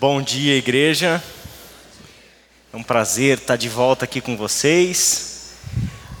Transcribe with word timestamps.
Bom 0.00 0.22
dia, 0.22 0.54
igreja. 0.54 1.20
É 2.72 2.76
um 2.76 2.84
prazer 2.84 3.38
estar 3.38 3.56
de 3.56 3.68
volta 3.68 4.04
aqui 4.04 4.20
com 4.20 4.36
vocês. 4.36 5.54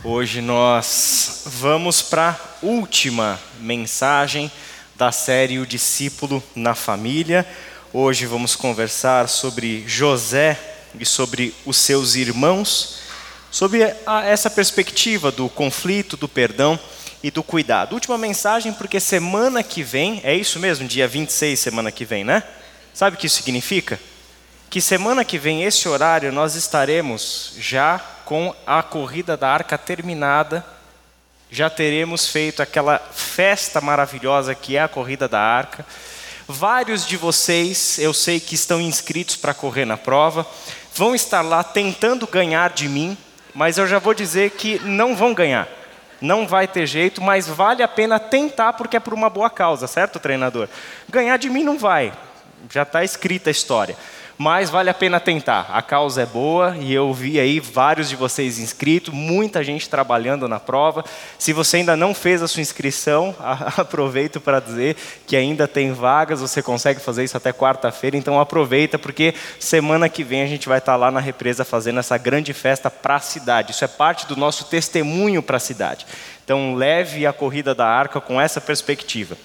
Hoje 0.02 0.40
nós 0.40 1.42
vamos 1.46 2.02
para 2.02 2.30
a 2.30 2.66
última 2.66 3.38
mensagem 3.60 4.50
da 4.96 5.12
série 5.12 5.60
O 5.60 5.66
Discípulo 5.66 6.42
na 6.56 6.74
Família. 6.74 7.46
Hoje 7.92 8.26
vamos 8.26 8.56
conversar 8.56 9.28
sobre 9.28 9.84
José 9.86 10.58
e 10.98 11.06
sobre 11.06 11.54
os 11.64 11.76
seus 11.76 12.16
irmãos, 12.16 12.98
sobre 13.48 13.94
essa 14.26 14.50
perspectiva 14.50 15.30
do 15.30 15.48
conflito, 15.48 16.16
do 16.16 16.28
perdão 16.28 16.76
e 17.22 17.30
do 17.30 17.44
cuidado. 17.44 17.92
Última 17.92 18.18
mensagem, 18.18 18.72
porque 18.72 18.98
semana 18.98 19.62
que 19.62 19.84
vem, 19.84 20.20
é 20.24 20.34
isso 20.34 20.58
mesmo, 20.58 20.88
dia 20.88 21.06
26, 21.06 21.60
semana 21.60 21.92
que 21.92 22.04
vem, 22.04 22.24
né? 22.24 22.42
Sabe 22.94 23.16
o 23.16 23.18
que 23.18 23.26
isso 23.26 23.36
significa? 23.36 23.98
Que 24.70 24.80
semana 24.80 25.24
que 25.24 25.38
vem, 25.38 25.64
esse 25.64 25.88
horário, 25.88 26.30
nós 26.30 26.54
estaremos 26.54 27.54
já 27.58 27.98
com 28.24 28.54
a 28.66 28.82
corrida 28.82 29.36
da 29.36 29.48
arca 29.48 29.78
terminada, 29.78 30.64
já 31.50 31.70
teremos 31.70 32.26
feito 32.26 32.60
aquela 32.60 32.98
festa 32.98 33.80
maravilhosa 33.80 34.54
que 34.54 34.76
é 34.76 34.82
a 34.82 34.88
corrida 34.88 35.26
da 35.26 35.40
arca. 35.40 35.86
Vários 36.46 37.06
de 37.06 37.16
vocês, 37.16 37.98
eu 37.98 38.12
sei 38.12 38.38
que 38.38 38.54
estão 38.54 38.80
inscritos 38.80 39.36
para 39.36 39.54
correr 39.54 39.86
na 39.86 39.96
prova, 39.96 40.46
vão 40.94 41.14
estar 41.14 41.40
lá 41.40 41.64
tentando 41.64 42.26
ganhar 42.26 42.70
de 42.70 42.88
mim, 42.88 43.16
mas 43.54 43.78
eu 43.78 43.86
já 43.86 43.98
vou 43.98 44.12
dizer 44.12 44.50
que 44.50 44.78
não 44.80 45.16
vão 45.16 45.32
ganhar. 45.32 45.66
Não 46.20 46.46
vai 46.46 46.66
ter 46.66 46.86
jeito, 46.86 47.22
mas 47.22 47.46
vale 47.46 47.82
a 47.82 47.88
pena 47.88 48.18
tentar 48.18 48.72
porque 48.74 48.96
é 48.96 49.00
por 49.00 49.14
uma 49.14 49.30
boa 49.30 49.48
causa, 49.48 49.86
certo, 49.86 50.18
treinador? 50.18 50.68
Ganhar 51.08 51.38
de 51.38 51.48
mim 51.48 51.62
não 51.62 51.78
vai, 51.78 52.12
já 52.72 52.82
está 52.82 53.04
escrita 53.04 53.50
a 53.50 53.52
história. 53.52 53.96
Mas 54.38 54.70
vale 54.70 54.88
a 54.88 54.94
pena 54.94 55.18
tentar. 55.18 55.68
A 55.72 55.82
causa 55.82 56.22
é 56.22 56.26
boa 56.26 56.76
e 56.78 56.94
eu 56.94 57.12
vi 57.12 57.40
aí 57.40 57.58
vários 57.58 58.08
de 58.08 58.14
vocês 58.14 58.60
inscritos, 58.60 59.12
muita 59.12 59.64
gente 59.64 59.90
trabalhando 59.90 60.46
na 60.46 60.60
prova. 60.60 61.04
Se 61.36 61.52
você 61.52 61.78
ainda 61.78 61.96
não 61.96 62.14
fez 62.14 62.40
a 62.40 62.46
sua 62.46 62.60
inscrição, 62.60 63.34
aproveito 63.76 64.40
para 64.40 64.60
dizer 64.60 64.96
que 65.26 65.36
ainda 65.36 65.66
tem 65.66 65.90
vagas, 65.90 66.40
você 66.40 66.62
consegue 66.62 67.00
fazer 67.00 67.24
isso 67.24 67.36
até 67.36 67.52
quarta-feira, 67.52 68.16
então 68.16 68.38
aproveita 68.38 68.96
porque 68.96 69.34
semana 69.58 70.08
que 70.08 70.22
vem 70.22 70.42
a 70.42 70.46
gente 70.46 70.68
vai 70.68 70.78
estar 70.78 70.94
lá 70.94 71.10
na 71.10 71.18
represa 71.18 71.64
fazendo 71.64 71.98
essa 71.98 72.16
grande 72.16 72.52
festa 72.54 72.88
para 72.88 73.16
a 73.16 73.20
cidade. 73.20 73.72
Isso 73.72 73.84
é 73.84 73.88
parte 73.88 74.24
do 74.28 74.36
nosso 74.36 74.66
testemunho 74.66 75.42
para 75.42 75.56
a 75.56 75.60
cidade. 75.60 76.06
Então 76.44 76.76
leve 76.76 77.26
a 77.26 77.32
corrida 77.32 77.74
da 77.74 77.88
arca 77.88 78.20
com 78.20 78.40
essa 78.40 78.60
perspectiva. 78.60 79.36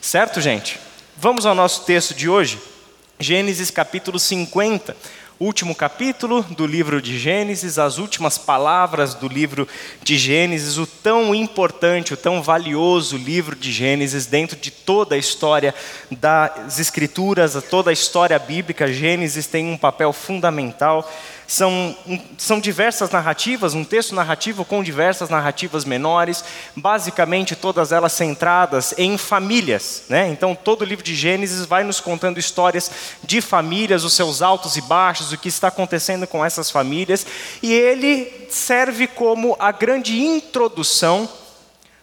Certo, 0.00 0.40
gente? 0.40 0.89
Vamos 1.22 1.44
ao 1.44 1.54
nosso 1.54 1.84
texto 1.84 2.14
de 2.14 2.30
hoje, 2.30 2.58
Gênesis 3.18 3.70
capítulo 3.70 4.18
50, 4.18 4.96
último 5.38 5.74
capítulo 5.74 6.42
do 6.44 6.66
livro 6.66 7.02
de 7.02 7.18
Gênesis, 7.18 7.78
as 7.78 7.98
últimas 7.98 8.38
palavras 8.38 9.12
do 9.12 9.28
livro 9.28 9.68
de 10.02 10.16
Gênesis, 10.16 10.78
o 10.78 10.86
tão 10.86 11.34
importante, 11.34 12.14
o 12.14 12.16
tão 12.16 12.42
valioso 12.42 13.18
livro 13.18 13.54
de 13.54 13.70
Gênesis 13.70 14.24
dentro 14.24 14.56
de 14.56 14.70
toda 14.70 15.14
a 15.14 15.18
história 15.18 15.74
das 16.10 16.78
Escrituras, 16.78 17.52
toda 17.68 17.90
a 17.90 17.92
história 17.92 18.38
bíblica. 18.38 18.90
Gênesis 18.90 19.46
tem 19.46 19.70
um 19.70 19.76
papel 19.76 20.14
fundamental 20.14 21.06
são, 21.50 21.96
são 22.38 22.60
diversas 22.60 23.10
narrativas, 23.10 23.74
um 23.74 23.82
texto 23.82 24.14
narrativo 24.14 24.64
com 24.64 24.84
diversas 24.84 25.28
narrativas 25.28 25.84
menores, 25.84 26.44
basicamente 26.76 27.56
todas 27.56 27.90
elas 27.90 28.12
centradas 28.12 28.94
em 28.96 29.18
famílias. 29.18 30.04
Né? 30.08 30.28
Então, 30.28 30.54
todo 30.54 30.82
o 30.82 30.84
livro 30.84 31.04
de 31.04 31.12
Gênesis 31.12 31.66
vai 31.66 31.82
nos 31.82 31.98
contando 31.98 32.38
histórias 32.38 32.88
de 33.24 33.40
famílias, 33.40 34.04
os 34.04 34.12
seus 34.12 34.42
altos 34.42 34.76
e 34.76 34.80
baixos, 34.80 35.32
o 35.32 35.38
que 35.38 35.48
está 35.48 35.66
acontecendo 35.66 36.24
com 36.24 36.44
essas 36.44 36.70
famílias, 36.70 37.26
e 37.60 37.72
ele 37.72 38.46
serve 38.48 39.08
como 39.08 39.56
a 39.58 39.72
grande 39.72 40.22
introdução 40.22 41.28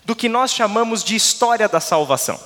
do 0.03 0.13
que 0.13 0.27
nós 0.27 0.51
chamamos 0.51 1.05
de 1.05 1.15
história 1.15 1.69
da 1.69 1.79
salvação. 1.79 2.37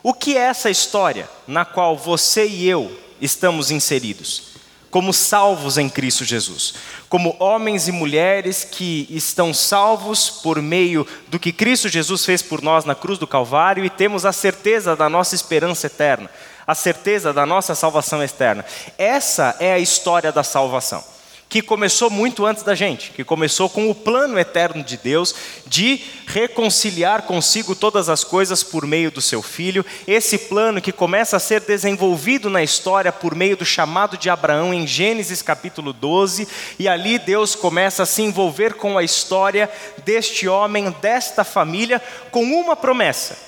O 0.00 0.14
que 0.14 0.36
é 0.36 0.42
essa 0.42 0.70
história 0.70 1.28
na 1.44 1.64
qual 1.64 1.96
você 1.96 2.46
e 2.46 2.68
eu 2.68 2.96
estamos 3.20 3.72
inseridos? 3.72 4.57
Como 4.90 5.12
salvos 5.12 5.76
em 5.76 5.88
Cristo 5.88 6.24
Jesus, 6.24 6.74
como 7.08 7.36
homens 7.38 7.88
e 7.88 7.92
mulheres 7.92 8.64
que 8.64 9.06
estão 9.10 9.52
salvos 9.52 10.30
por 10.30 10.62
meio 10.62 11.06
do 11.28 11.38
que 11.38 11.52
Cristo 11.52 11.88
Jesus 11.88 12.24
fez 12.24 12.42
por 12.42 12.62
nós 12.62 12.84
na 12.84 12.94
cruz 12.94 13.18
do 13.18 13.26
Calvário 13.26 13.84
e 13.84 13.90
temos 13.90 14.24
a 14.24 14.32
certeza 14.32 14.96
da 14.96 15.08
nossa 15.08 15.34
esperança 15.34 15.86
eterna, 15.86 16.30
a 16.66 16.74
certeza 16.74 17.32
da 17.32 17.44
nossa 17.44 17.74
salvação 17.74 18.22
externa. 18.22 18.64
Essa 18.96 19.56
é 19.60 19.72
a 19.72 19.78
história 19.78 20.32
da 20.32 20.42
salvação 20.42 21.04
que 21.48 21.62
começou 21.62 22.10
muito 22.10 22.44
antes 22.44 22.62
da 22.62 22.74
gente, 22.74 23.10
que 23.10 23.24
começou 23.24 23.70
com 23.70 23.88
o 23.88 23.94
plano 23.94 24.38
eterno 24.38 24.84
de 24.84 24.98
Deus 24.98 25.34
de 25.66 26.00
reconciliar 26.26 27.22
consigo 27.22 27.74
todas 27.74 28.08
as 28.10 28.22
coisas 28.22 28.62
por 28.62 28.86
meio 28.86 29.10
do 29.10 29.22
seu 29.22 29.40
filho. 29.42 29.84
Esse 30.06 30.36
plano 30.36 30.80
que 30.80 30.92
começa 30.92 31.36
a 31.36 31.40
ser 31.40 31.62
desenvolvido 31.62 32.50
na 32.50 32.62
história 32.62 33.10
por 33.10 33.34
meio 33.34 33.56
do 33.56 33.64
chamado 33.64 34.18
de 34.18 34.28
Abraão 34.28 34.74
em 34.74 34.86
Gênesis 34.86 35.40
capítulo 35.40 35.92
12, 35.92 36.46
e 36.78 36.86
ali 36.86 37.18
Deus 37.18 37.54
começa 37.54 38.02
a 38.02 38.06
se 38.06 38.20
envolver 38.20 38.74
com 38.74 38.98
a 38.98 39.02
história 39.02 39.70
deste 40.04 40.46
homem, 40.46 40.94
desta 41.00 41.44
família, 41.44 42.02
com 42.30 42.42
uma 42.42 42.76
promessa: 42.76 43.38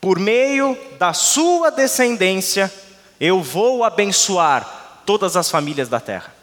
por 0.00 0.18
meio 0.18 0.76
da 0.98 1.14
sua 1.14 1.70
descendência, 1.70 2.70
eu 3.18 3.40
vou 3.40 3.84
abençoar 3.84 5.02
todas 5.06 5.34
as 5.34 5.50
famílias 5.50 5.88
da 5.88 5.98
terra 5.98 6.39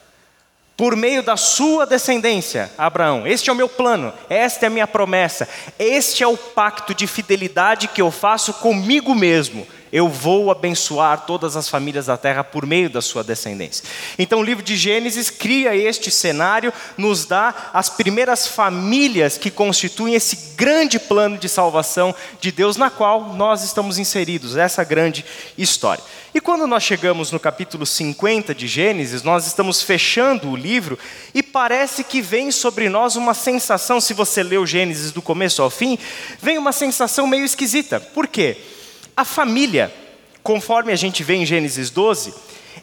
por 0.78 0.96
meio 0.96 1.24
da 1.24 1.36
sua 1.36 1.88
descendência, 1.88 2.72
Abraão. 2.78 3.26
Este 3.26 3.50
é 3.50 3.54
o 3.54 3.56
meu 3.56 3.68
plano, 3.68 4.14
esta 4.30 4.66
é 4.66 4.68
a 4.68 4.70
minha 4.70 4.86
promessa, 4.86 5.50
este 5.80 6.24
é 6.24 6.28
o 6.28 6.38
pacto 6.38 6.94
de 6.94 7.08
fidelidade 7.08 7.88
que 7.88 8.02
eu 8.02 8.12
faço 8.12 8.54
comigo 8.54 9.16
mesmo. 9.16 9.68
Eu 9.92 10.10
vou 10.10 10.52
abençoar 10.52 11.26
todas 11.26 11.56
as 11.56 11.70
famílias 11.70 12.08
da 12.08 12.18
terra 12.18 12.44
por 12.44 12.66
meio 12.66 12.90
da 12.90 13.02
sua 13.02 13.24
descendência. 13.24 13.86
Então, 14.20 14.40
o 14.40 14.44
livro 14.44 14.62
de 14.62 14.76
Gênesis 14.76 15.30
cria 15.30 15.76
este 15.76 16.12
cenário, 16.12 16.74
nos 16.98 17.26
dá 17.26 17.72
as 17.74 17.90
primeiras 17.90 18.46
famílias 18.46 19.38
que 19.38 19.50
constituem 19.50 20.14
esse 20.14 20.56
grande 20.58 21.00
plano 21.00 21.38
de 21.38 21.48
salvação 21.48 22.14
de 22.42 22.52
Deus, 22.52 22.76
na 22.76 22.90
qual 22.90 23.34
nós 23.34 23.64
estamos 23.64 23.98
inseridos, 23.98 24.58
essa 24.58 24.84
grande 24.84 25.24
história. 25.58 26.04
E 26.38 26.40
quando 26.40 26.68
nós 26.68 26.84
chegamos 26.84 27.32
no 27.32 27.40
capítulo 27.40 27.84
50 27.84 28.54
de 28.54 28.68
Gênesis, 28.68 29.24
nós 29.24 29.48
estamos 29.48 29.82
fechando 29.82 30.52
o 30.52 30.56
livro 30.56 30.96
e 31.34 31.42
parece 31.42 32.04
que 32.04 32.22
vem 32.22 32.52
sobre 32.52 32.90
nós 32.90 33.16
uma 33.16 33.34
sensação, 33.34 34.00
se 34.00 34.14
você 34.14 34.44
leu 34.44 34.64
Gênesis 34.64 35.12
do 35.12 35.20
começo 35.20 35.64
ao 35.64 35.72
fim, 35.72 35.98
vem 36.40 36.60
uma 36.60 36.72
sensação 36.72 37.26
meio 37.26 37.44
esquisita. 37.44 38.00
Por 38.00 38.28
quê? 38.28 38.56
A 39.16 39.26
família, 39.26 39.92
conforme 40.44 40.94
a 40.94 40.96
gente 40.96 41.24
vê 41.24 41.34
em 41.34 41.44
Gênesis 41.44 41.90
12, 41.90 42.36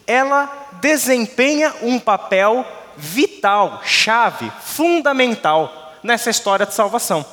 ela 0.05 0.51
desempenha 0.81 1.73
um 1.81 1.97
papel 1.97 2.65
vital, 2.97 3.81
chave, 3.85 4.51
fundamental 4.65 5.93
nessa 6.03 6.29
história 6.29 6.65
de 6.65 6.73
salvação. 6.73 7.25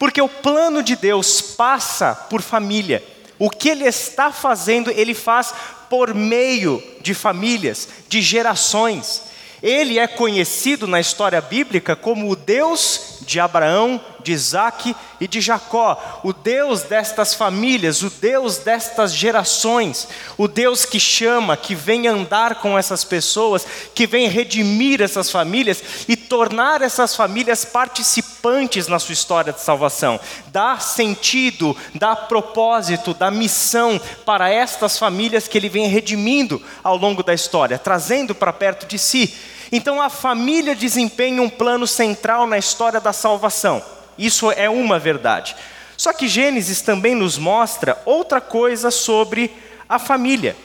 Porque 0.00 0.20
o 0.20 0.28
plano 0.28 0.82
de 0.82 0.96
Deus 0.96 1.40
passa 1.40 2.12
por 2.28 2.42
família. 2.42 3.19
O 3.40 3.48
que 3.48 3.70
ele 3.70 3.86
está 3.86 4.30
fazendo, 4.30 4.90
ele 4.90 5.14
faz 5.14 5.54
por 5.88 6.14
meio 6.14 6.82
de 7.00 7.14
famílias, 7.14 7.88
de 8.06 8.20
gerações. 8.20 9.22
Ele 9.62 9.98
é 9.98 10.06
conhecido 10.06 10.86
na 10.86 11.00
história 11.00 11.40
bíblica 11.40 11.96
como 11.96 12.30
o 12.30 12.36
Deus 12.36 13.18
de 13.22 13.40
Abraão, 13.40 13.98
de 14.22 14.32
Isaac 14.32 14.94
e 15.18 15.26
de 15.26 15.40
Jacó, 15.40 16.20
o 16.22 16.34
Deus 16.34 16.82
destas 16.82 17.32
famílias, 17.32 18.02
o 18.02 18.10
Deus 18.10 18.58
destas 18.58 19.14
gerações, 19.14 20.06
o 20.36 20.46
Deus 20.46 20.84
que 20.84 21.00
chama, 21.00 21.56
que 21.56 21.74
vem 21.74 22.08
andar 22.08 22.56
com 22.56 22.78
essas 22.78 23.04
pessoas, 23.04 23.66
que 23.94 24.06
vem 24.06 24.28
redimir 24.28 25.00
essas 25.00 25.30
famílias 25.30 25.82
e 26.06 26.16
tornar 26.30 26.80
essas 26.80 27.16
famílias 27.16 27.64
participantes 27.64 28.86
na 28.86 29.00
sua 29.00 29.14
história 29.14 29.52
de 29.52 29.60
salvação, 29.60 30.20
dar 30.46 30.80
sentido, 30.80 31.76
dar 31.92 32.14
propósito, 32.14 33.12
dar 33.12 33.32
missão 33.32 34.00
para 34.24 34.48
estas 34.48 34.96
famílias 34.96 35.48
que 35.48 35.58
ele 35.58 35.68
vem 35.68 35.88
redimindo 35.88 36.62
ao 36.84 36.96
longo 36.96 37.24
da 37.24 37.34
história, 37.34 37.76
trazendo 37.76 38.32
para 38.32 38.52
perto 38.52 38.86
de 38.86 38.96
si. 38.96 39.34
Então 39.72 40.00
a 40.00 40.08
família 40.08 40.76
desempenha 40.76 41.42
um 41.42 41.50
plano 41.50 41.84
central 41.84 42.46
na 42.46 42.56
história 42.56 43.00
da 43.00 43.12
salvação. 43.12 43.82
Isso 44.16 44.52
é 44.52 44.70
uma 44.70 45.00
verdade. 45.00 45.56
Só 45.96 46.12
que 46.12 46.28
Gênesis 46.28 46.80
também 46.80 47.16
nos 47.16 47.36
mostra 47.38 48.00
outra 48.06 48.40
coisa 48.40 48.92
sobre 48.92 49.50
a 49.88 49.98
família. 49.98 50.56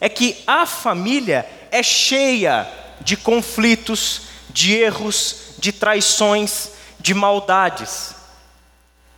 É 0.00 0.08
que 0.08 0.36
a 0.46 0.64
família 0.64 1.44
é 1.72 1.82
cheia 1.82 2.68
de 3.00 3.16
conflitos, 3.16 4.25
de 4.56 4.74
erros, 4.74 5.36
de 5.58 5.70
traições, 5.70 6.70
de 6.98 7.12
maldades. 7.12 8.14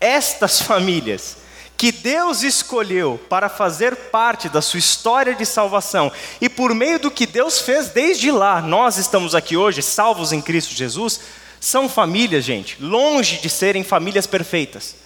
Estas 0.00 0.60
famílias 0.66 1.36
que 1.76 1.92
Deus 1.92 2.42
escolheu 2.42 3.20
para 3.28 3.48
fazer 3.48 3.94
parte 3.94 4.48
da 4.48 4.60
sua 4.60 4.80
história 4.80 5.36
de 5.36 5.46
salvação, 5.46 6.10
e 6.40 6.48
por 6.48 6.74
meio 6.74 6.98
do 6.98 7.08
que 7.08 7.24
Deus 7.24 7.60
fez 7.60 7.90
desde 7.90 8.32
lá, 8.32 8.60
nós 8.60 8.96
estamos 8.96 9.32
aqui 9.32 9.56
hoje, 9.56 9.80
salvos 9.80 10.32
em 10.32 10.42
Cristo 10.42 10.74
Jesus, 10.74 11.20
são 11.60 11.88
famílias, 11.88 12.44
gente, 12.44 12.76
longe 12.82 13.36
de 13.36 13.48
serem 13.48 13.84
famílias 13.84 14.26
perfeitas. 14.26 14.96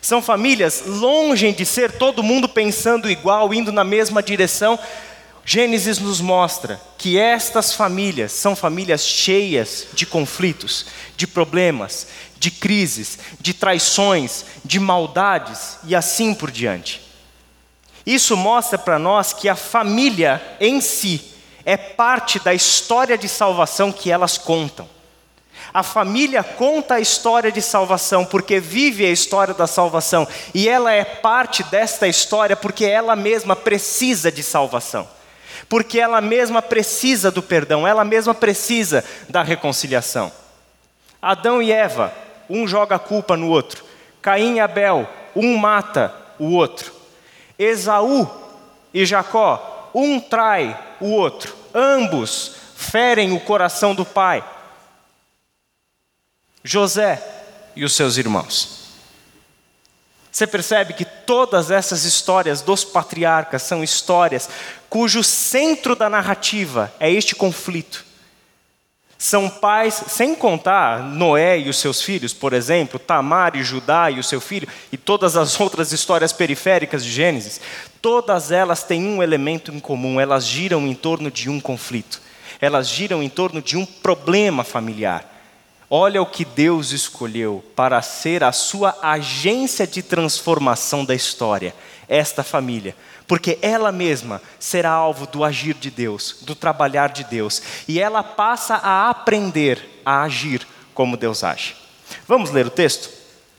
São 0.00 0.22
famílias 0.22 0.84
longe 0.86 1.52
de 1.52 1.66
ser 1.66 1.92
todo 1.92 2.22
mundo 2.22 2.48
pensando 2.48 3.10
igual, 3.10 3.52
indo 3.52 3.70
na 3.70 3.84
mesma 3.84 4.22
direção. 4.22 4.78
Gênesis 5.44 5.98
nos 5.98 6.22
mostra 6.22 6.80
que 6.96 7.18
estas 7.18 7.74
famílias 7.74 8.32
são 8.32 8.56
famílias 8.56 9.04
cheias 9.04 9.86
de 9.92 10.06
conflitos, 10.06 10.86
de 11.18 11.26
problemas, 11.26 12.06
de 12.38 12.50
crises, 12.50 13.18
de 13.38 13.52
traições, 13.52 14.46
de 14.64 14.80
maldades 14.80 15.78
e 15.84 15.94
assim 15.94 16.32
por 16.32 16.50
diante. 16.50 17.02
Isso 18.06 18.36
mostra 18.36 18.78
para 18.78 18.98
nós 18.98 19.34
que 19.34 19.48
a 19.48 19.54
família 19.54 20.42
em 20.58 20.80
si 20.80 21.22
é 21.64 21.76
parte 21.76 22.38
da 22.38 22.54
história 22.54 23.16
de 23.16 23.28
salvação 23.28 23.92
que 23.92 24.10
elas 24.10 24.38
contam. 24.38 24.88
A 25.72 25.82
família 25.82 26.42
conta 26.42 26.94
a 26.94 27.00
história 27.00 27.50
de 27.52 27.60
salvação 27.60 28.24
porque 28.24 28.60
vive 28.60 29.04
a 29.04 29.10
história 29.10 29.52
da 29.52 29.66
salvação 29.66 30.26
e 30.54 30.68
ela 30.68 30.92
é 30.92 31.04
parte 31.04 31.62
desta 31.64 32.08
história 32.08 32.56
porque 32.56 32.84
ela 32.84 33.14
mesma 33.14 33.54
precisa 33.54 34.32
de 34.32 34.42
salvação. 34.42 35.08
Porque 35.68 35.98
ela 35.98 36.20
mesma 36.20 36.60
precisa 36.60 37.30
do 37.30 37.42
perdão, 37.42 37.86
ela 37.86 38.04
mesma 38.04 38.34
precisa 38.34 39.04
da 39.28 39.42
reconciliação. 39.42 40.30
Adão 41.20 41.62
e 41.62 41.72
Eva 41.72 42.12
um 42.48 42.66
joga 42.66 42.96
a 42.96 42.98
culpa 42.98 43.36
no 43.36 43.48
outro. 43.48 43.84
Caim 44.20 44.56
e 44.56 44.60
Abel, 44.60 45.08
um 45.34 45.56
mata 45.56 46.14
o 46.38 46.52
outro. 46.52 46.92
Esaú 47.58 48.28
e 48.92 49.04
Jacó, 49.04 49.90
um 49.94 50.20
trai 50.20 50.78
o 51.00 51.10
outro. 51.10 51.54
Ambos 51.74 52.56
ferem 52.76 53.32
o 53.32 53.40
coração 53.40 53.94
do 53.94 54.04
pai. 54.04 54.44
José 56.62 57.22
e 57.76 57.84
os 57.84 57.94
seus 57.94 58.16
irmãos. 58.16 58.83
Você 60.34 60.48
percebe 60.48 60.94
que 60.94 61.04
todas 61.04 61.70
essas 61.70 62.02
histórias 62.02 62.60
dos 62.60 62.84
patriarcas 62.84 63.62
são 63.62 63.84
histórias 63.84 64.48
cujo 64.90 65.22
centro 65.22 65.94
da 65.94 66.10
narrativa 66.10 66.92
é 66.98 67.08
este 67.08 67.36
conflito 67.36 68.04
são 69.16 69.48
pais, 69.48 70.04
sem 70.08 70.34
contar 70.34 71.02
Noé 71.02 71.58
e 71.58 71.68
os 71.68 71.78
seus 71.78 72.02
filhos, 72.02 72.34
por 72.34 72.52
exemplo, 72.52 72.98
Tamar 72.98 73.56
e 73.56 73.62
Judá 73.62 74.10
e 74.10 74.18
o 74.18 74.24
seu 74.24 74.38
filho, 74.38 74.68
e 74.92 74.98
todas 74.98 75.34
as 75.36 75.58
outras 75.58 75.92
histórias 75.92 76.32
periféricas 76.32 77.02
de 77.02 77.10
Gênesis, 77.10 77.58
todas 78.02 78.50
elas 78.50 78.82
têm 78.82 79.06
um 79.06 79.22
elemento 79.22 79.72
em 79.72 79.80
comum, 79.80 80.20
elas 80.20 80.46
giram 80.46 80.86
em 80.86 80.94
torno 80.94 81.30
de 81.30 81.48
um 81.48 81.58
conflito, 81.58 82.20
elas 82.60 82.86
giram 82.86 83.22
em 83.22 83.28
torno 83.30 83.62
de 83.62 83.78
um 83.78 83.86
problema 83.86 84.62
familiar. 84.62 85.33
Olha 85.88 86.20
o 86.22 86.26
que 86.26 86.44
Deus 86.44 86.92
escolheu 86.92 87.64
para 87.76 88.00
ser 88.02 88.42
a 88.42 88.52
sua 88.52 88.96
agência 89.02 89.86
de 89.86 90.02
transformação 90.02 91.04
da 91.04 91.14
história, 91.14 91.74
esta 92.08 92.42
família 92.42 92.94
porque 93.26 93.58
ela 93.62 93.90
mesma 93.90 94.40
será 94.58 94.90
alvo 94.90 95.26
do 95.26 95.44
agir 95.44 95.74
de 95.74 95.90
Deus, 95.90 96.36
do 96.42 96.54
trabalhar 96.54 97.08
de 97.08 97.24
Deus, 97.24 97.62
e 97.88 97.98
ela 98.00 98.22
passa 98.22 98.74
a 98.76 99.08
aprender 99.08 100.02
a 100.04 100.22
agir 100.22 100.66
como 100.92 101.16
Deus 101.16 101.42
age. 101.42 101.74
Vamos 102.28 102.50
ler 102.50 102.66
o 102.66 102.70
texto? 102.70 103.10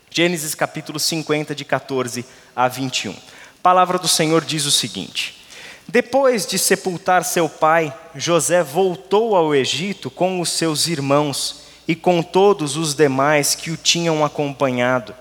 Gênesis 0.10 0.56
capítulo 0.56 1.00
50, 1.00 1.56
de 1.56 1.66
14 1.66 2.26
a 2.56 2.68
21. 2.68 3.12
A 3.12 3.16
palavra 3.62 3.98
do 3.98 4.08
Senhor 4.08 4.46
diz 4.46 4.66
o 4.66 4.72
seguinte: 4.72 5.44
Depois 5.88 6.46
de 6.46 6.60
sepultar 6.60 7.26
seu 7.26 7.50
pai, 7.50 7.94
José 8.14 8.64
voltou 8.64 9.36
ao 9.36 9.54
Egito 9.54 10.10
com 10.10 10.40
os 10.40 10.50
seus 10.50 10.88
irmãos 10.88 11.65
e 11.88 11.96
com 11.96 12.22
todos 12.22 12.76
os 12.76 12.94
demais 12.94 13.56
que 13.56 13.72
o 13.72 13.78
tinham 13.78 14.24
acompanhado 14.26 15.14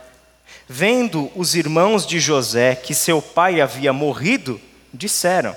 Vendo 0.68 1.30
os 1.36 1.54
irmãos 1.54 2.06
de 2.06 2.18
José 2.18 2.74
que 2.74 2.94
seu 2.94 3.20
pai 3.20 3.60
havia 3.60 3.92
morrido, 3.92 4.60
disseram: 4.92 5.54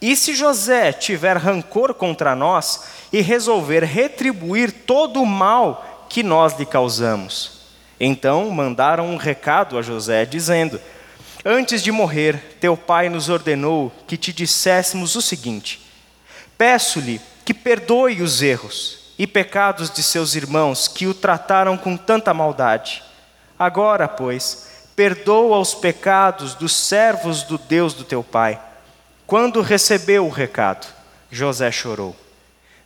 E 0.00 0.16
se 0.16 0.34
José 0.34 0.92
tiver 0.92 1.36
rancor 1.36 1.92
contra 1.92 2.34
nós 2.34 2.84
e 3.12 3.20
resolver 3.20 3.84
retribuir 3.84 4.72
todo 4.72 5.20
o 5.20 5.26
mal 5.26 6.06
que 6.08 6.22
nós 6.22 6.58
lhe 6.58 6.64
causamos? 6.64 7.66
Então 8.00 8.50
mandaram 8.50 9.08
um 9.10 9.16
recado 9.16 9.76
a 9.76 9.82
José, 9.82 10.24
dizendo: 10.24 10.80
Antes 11.44 11.82
de 11.82 11.92
morrer, 11.92 12.56
teu 12.58 12.78
pai 12.78 13.10
nos 13.10 13.28
ordenou 13.28 13.92
que 14.06 14.16
te 14.16 14.32
disséssemos 14.32 15.16
o 15.16 15.22
seguinte: 15.22 15.82
Peço-lhe 16.56 17.20
que 17.44 17.52
perdoe 17.52 18.22
os 18.22 18.40
erros 18.40 19.05
e 19.18 19.26
pecados 19.26 19.90
de 19.90 20.02
seus 20.02 20.34
irmãos 20.34 20.88
que 20.88 21.06
o 21.06 21.14
trataram 21.14 21.76
com 21.76 21.96
tanta 21.96 22.34
maldade 22.34 23.02
Agora, 23.58 24.06
pois, 24.06 24.68
perdoa 24.94 25.58
os 25.58 25.74
pecados 25.74 26.54
dos 26.54 26.74
servos 26.76 27.42
do 27.42 27.56
Deus 27.56 27.94
do 27.94 28.04
teu 28.04 28.22
pai. 28.22 28.60
Quando 29.26 29.62
recebeu 29.62 30.26
o 30.26 30.30
recado, 30.30 30.86
José 31.30 31.70
chorou. 31.72 32.14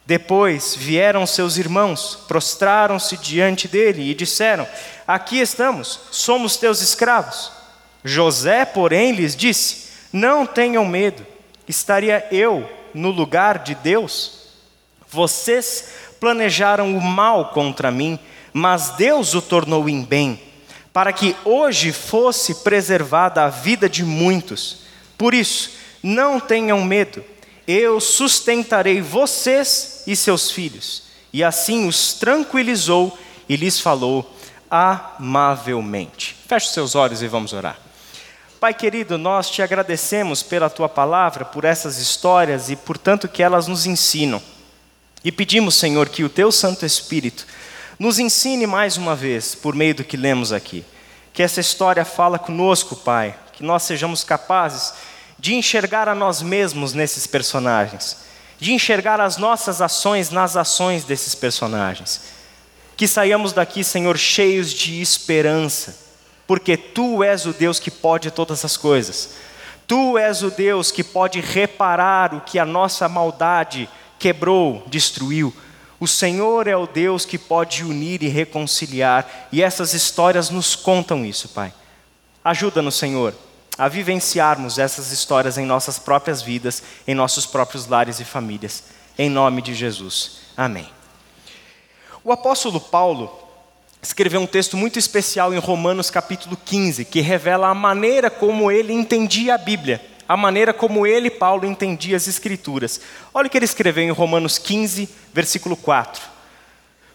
Depois 0.06 0.74
vieram 0.74 1.26
seus 1.26 1.56
irmãos, 1.56 2.18
prostraram-se 2.26 3.16
diante 3.16 3.68
dele 3.68 4.10
e 4.10 4.14
disseram: 4.14 4.66
Aqui 5.06 5.40
estamos, 5.40 6.00
somos 6.10 6.56
teus 6.56 6.80
escravos. 6.80 7.52
José, 8.04 8.64
porém, 8.64 9.12
lhes 9.12 9.36
disse: 9.36 9.88
Não 10.12 10.46
tenham 10.46 10.84
medo, 10.86 11.26
estaria 11.68 12.26
eu 12.30 12.68
no 12.94 13.10
lugar 13.10 13.58
de 13.58 13.74
Deus? 13.74 14.38
Vocês 15.08 16.09
planejaram 16.20 16.94
o 16.96 17.00
mal 17.00 17.46
contra 17.46 17.90
mim, 17.90 18.18
mas 18.52 18.90
Deus 18.90 19.34
o 19.34 19.40
tornou 19.40 19.88
em 19.88 20.02
bem 20.02 20.38
para 20.92 21.12
que 21.12 21.36
hoje 21.44 21.92
fosse 21.92 22.56
preservada 22.56 23.44
a 23.44 23.48
vida 23.48 23.88
de 23.88 24.04
muitos. 24.04 24.78
Por 25.16 25.34
isso, 25.34 25.72
não 26.02 26.40
tenham 26.40 26.82
medo, 26.82 27.24
eu 27.66 28.00
sustentarei 28.00 29.00
vocês 29.00 30.02
e 30.06 30.16
seus 30.16 30.50
filhos. 30.50 31.04
E 31.32 31.44
assim 31.44 31.86
os 31.86 32.14
tranquilizou 32.14 33.16
e 33.48 33.54
lhes 33.56 33.78
falou 33.78 34.36
amavelmente. 34.68 36.36
Feche 36.48 36.68
seus 36.68 36.94
olhos 36.94 37.22
e 37.22 37.28
vamos 37.28 37.52
orar. 37.52 37.78
Pai 38.58 38.74
querido, 38.74 39.16
nós 39.16 39.48
te 39.48 39.62
agradecemos 39.62 40.42
pela 40.42 40.68
tua 40.68 40.88
palavra, 40.88 41.44
por 41.44 41.64
essas 41.64 41.98
histórias 41.98 42.68
e 42.68 42.76
por 42.76 42.98
tanto 42.98 43.28
que 43.28 43.42
elas 43.42 43.66
nos 43.66 43.86
ensinam. 43.86 44.42
E 45.24 45.30
pedimos, 45.30 45.74
Senhor, 45.74 46.08
que 46.08 46.24
o 46.24 46.28
teu 46.28 46.50
Santo 46.50 46.86
Espírito 46.86 47.46
nos 47.98 48.18
ensine 48.18 48.66
mais 48.66 48.96
uma 48.96 49.14
vez, 49.14 49.54
por 49.54 49.74
meio 49.74 49.94
do 49.94 50.04
que 50.04 50.16
lemos 50.16 50.52
aqui. 50.52 50.84
Que 51.32 51.42
essa 51.42 51.60
história 51.60 52.04
fala 52.04 52.38
conosco, 52.38 52.96
Pai, 52.96 53.34
que 53.52 53.62
nós 53.62 53.82
sejamos 53.82 54.24
capazes 54.24 54.94
de 55.38 55.54
enxergar 55.54 56.08
a 56.08 56.14
nós 56.14 56.40
mesmos 56.40 56.94
nesses 56.94 57.26
personagens, 57.26 58.18
de 58.58 58.72
enxergar 58.72 59.20
as 59.20 59.36
nossas 59.36 59.82
ações 59.82 60.30
nas 60.30 60.56
ações 60.56 61.04
desses 61.04 61.34
personagens. 61.34 62.22
Que 62.96 63.06
saiamos 63.06 63.52
daqui, 63.52 63.84
Senhor, 63.84 64.16
cheios 64.16 64.72
de 64.72 65.00
esperança, 65.00 65.96
porque 66.46 66.76
Tu 66.76 67.22
és 67.22 67.44
o 67.44 67.52
Deus 67.52 67.78
que 67.78 67.90
pode 67.90 68.30
todas 68.30 68.64
as 68.64 68.76
coisas. 68.76 69.30
Tu 69.86 70.16
és 70.16 70.42
o 70.42 70.50
Deus 70.50 70.90
que 70.90 71.04
pode 71.04 71.40
reparar 71.40 72.34
o 72.34 72.40
que 72.40 72.58
a 72.58 72.64
nossa 72.64 73.08
maldade 73.08 73.88
quebrou, 74.20 74.84
destruiu. 74.86 75.52
O 75.98 76.06
Senhor 76.06 76.68
é 76.68 76.76
o 76.76 76.86
Deus 76.86 77.24
que 77.24 77.38
pode 77.38 77.82
unir 77.82 78.22
e 78.22 78.28
reconciliar, 78.28 79.48
e 79.50 79.62
essas 79.62 79.94
histórias 79.94 80.50
nos 80.50 80.76
contam 80.76 81.26
isso, 81.26 81.48
Pai. 81.48 81.72
Ajuda-nos, 82.44 82.94
Senhor, 82.94 83.34
a 83.76 83.88
vivenciarmos 83.88 84.78
essas 84.78 85.10
histórias 85.10 85.58
em 85.58 85.66
nossas 85.66 85.98
próprias 85.98 86.40
vidas, 86.40 86.82
em 87.06 87.14
nossos 87.14 87.46
próprios 87.46 87.86
lares 87.86 88.20
e 88.20 88.24
famílias. 88.24 88.84
Em 89.18 89.28
nome 89.28 89.60
de 89.60 89.74
Jesus. 89.74 90.38
Amém. 90.56 90.88
O 92.22 92.32
apóstolo 92.32 92.80
Paulo 92.80 93.30
escreveu 94.02 94.40
um 94.40 94.46
texto 94.46 94.76
muito 94.76 94.98
especial 94.98 95.52
em 95.52 95.58
Romanos 95.58 96.10
capítulo 96.10 96.56
15, 96.56 97.04
que 97.04 97.20
revela 97.20 97.68
a 97.68 97.74
maneira 97.74 98.30
como 98.30 98.70
ele 98.70 98.92
entendia 98.92 99.54
a 99.54 99.58
Bíblia 99.58 100.09
a 100.30 100.36
maneira 100.36 100.72
como 100.72 101.08
ele, 101.08 101.28
Paulo, 101.28 101.66
entendia 101.66 102.16
as 102.16 102.28
Escrituras. 102.28 103.00
Olha 103.34 103.48
o 103.48 103.50
que 103.50 103.58
ele 103.58 103.64
escreveu 103.64 104.04
em 104.04 104.12
Romanos 104.12 104.58
15, 104.58 105.08
versículo 105.34 105.74
4. 105.74 106.22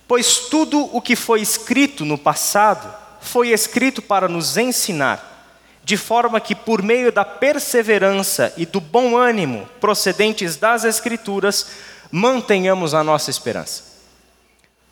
Pois 0.05 0.50
tudo 0.50 0.89
o 0.93 1.00
que 1.00 1.15
foi 1.15 1.39
escrito 1.39 2.03
no 2.03 2.17
passado 2.17 2.93
foi 3.22 3.51
escrito 3.51 4.01
para 4.01 4.27
nos 4.27 4.57
ensinar, 4.57 5.55
de 5.81 5.95
forma 5.95 6.41
que, 6.41 6.53
por 6.53 6.84
meio 6.84 7.10
da 7.10 7.24
perseverança 7.24 8.53
e 8.57 8.65
do 8.65 8.81
bom 8.81 9.15
ânimo 9.15 9.65
procedentes 9.79 10.57
das 10.57 10.84
Escrituras, 10.84 11.67
mantenhamos 12.12 12.93
a 12.93 13.01
nossa 13.01 13.29
esperança. 13.29 13.95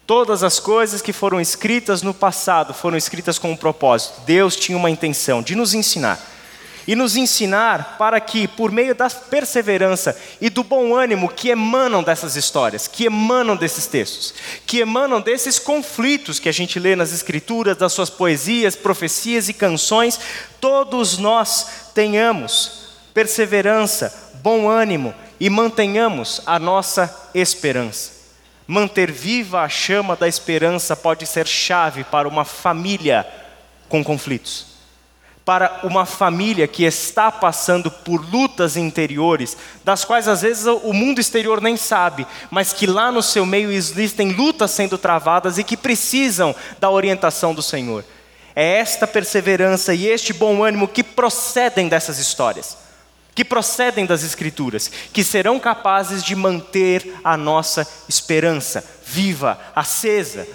Todas 0.08 0.44
as 0.44 0.62
coisas 0.62 1.02
que 1.02 1.12
foram 1.12 1.42
escritas 1.42 2.02
no 2.02 2.14
passado 2.14 2.74
foram 2.74 2.96
escritas 2.96 3.38
com 3.38 3.52
um 3.52 3.58
propósito. 3.58 4.22
Deus 4.22 4.56
tinha 4.56 4.78
uma 4.78 4.90
intenção 4.90 5.42
de 5.42 5.56
nos 5.56 5.74
ensinar. 5.74 6.33
E 6.86 6.96
nos 6.96 7.16
ensinar 7.16 7.96
para 7.98 8.20
que, 8.20 8.48
por 8.48 8.72
meio 8.72 8.94
da 8.94 9.10
perseverança 9.10 10.18
e 10.42 10.50
do 10.50 10.64
bom 10.64 10.96
ânimo 10.96 11.30
que 11.30 11.50
emanam 11.50 12.04
dessas 12.04 12.36
histórias, 12.36 12.88
que 12.88 13.06
emanam 13.06 13.56
desses 13.56 13.88
textos, 13.88 14.34
que 14.66 14.80
emanam 14.80 15.22
desses 15.22 15.60
conflitos 15.60 16.40
que 16.40 16.50
a 16.50 16.52
gente 16.52 16.80
lê 16.80 16.96
nas 16.96 17.14
Escrituras, 17.14 17.78
das 17.78 17.94
suas 17.94 18.10
poesias, 18.10 18.76
profecias 18.76 19.48
e 19.48 19.54
canções, 19.54 20.20
todos 20.60 21.18
nós 21.18 21.68
tenhamos 21.94 22.84
perseverança, 23.14 24.32
bom 24.42 24.68
ânimo 24.70 25.14
e 25.40 25.50
mantenhamos 25.50 26.42
a 26.46 26.60
nossa 26.60 27.30
esperança. 27.34 28.12
Manter 28.66 29.12
viva 29.12 29.62
a 29.62 29.70
chama 29.70 30.16
da 30.16 30.28
esperança 30.28 30.96
pode 30.96 31.26
ser 31.28 31.48
chave 31.48 32.04
para 32.04 32.28
uma 32.28 32.46
família 32.46 33.28
com 33.90 34.04
conflitos. 34.04 34.73
Para 35.46 35.82
uma 35.84 36.06
família 36.06 36.68
que 36.68 36.84
está 36.86 37.32
passando 37.32 37.92
por 37.92 38.24
lutas 38.32 38.78
interiores, 38.78 39.58
das 39.84 40.06
quais 40.06 40.28
às 40.28 40.42
vezes 40.42 40.66
o 40.66 40.94
mundo 40.94 41.20
exterior 41.20 41.60
nem 41.60 41.76
sabe, 41.76 42.26
mas 42.50 42.72
que 42.72 42.88
lá 42.88 43.12
no 43.12 43.22
seu 43.22 43.46
meio 43.46 43.72
existem 43.72 44.32
lutas 44.32 44.72
sendo 44.72 44.98
travadas 44.98 45.58
e 45.58 45.64
que 45.64 45.76
precisam 45.76 46.56
da 46.80 46.90
orientação 46.90 47.54
do 47.54 47.62
Senhor. 47.62 48.06
É 48.56 48.78
esta 48.78 49.06
perseverança 49.06 49.94
e 49.94 50.08
este 50.08 50.32
bom 50.32 50.64
ânimo 50.64 50.88
que 50.88 51.04
procedem 51.04 51.90
dessas 51.90 52.20
histórias 52.20 52.84
que 53.36 53.44
procedem 53.44 54.06
das 54.06 54.24
Escrituras, 54.24 54.90
que 55.12 55.24
serão 55.24 55.60
capazes 55.60 56.24
de 56.24 56.36
manter 56.36 57.16
a 57.24 57.36
nossa 57.36 57.88
esperança 58.08 58.84
viva, 59.06 59.60
acesa, 59.76 60.48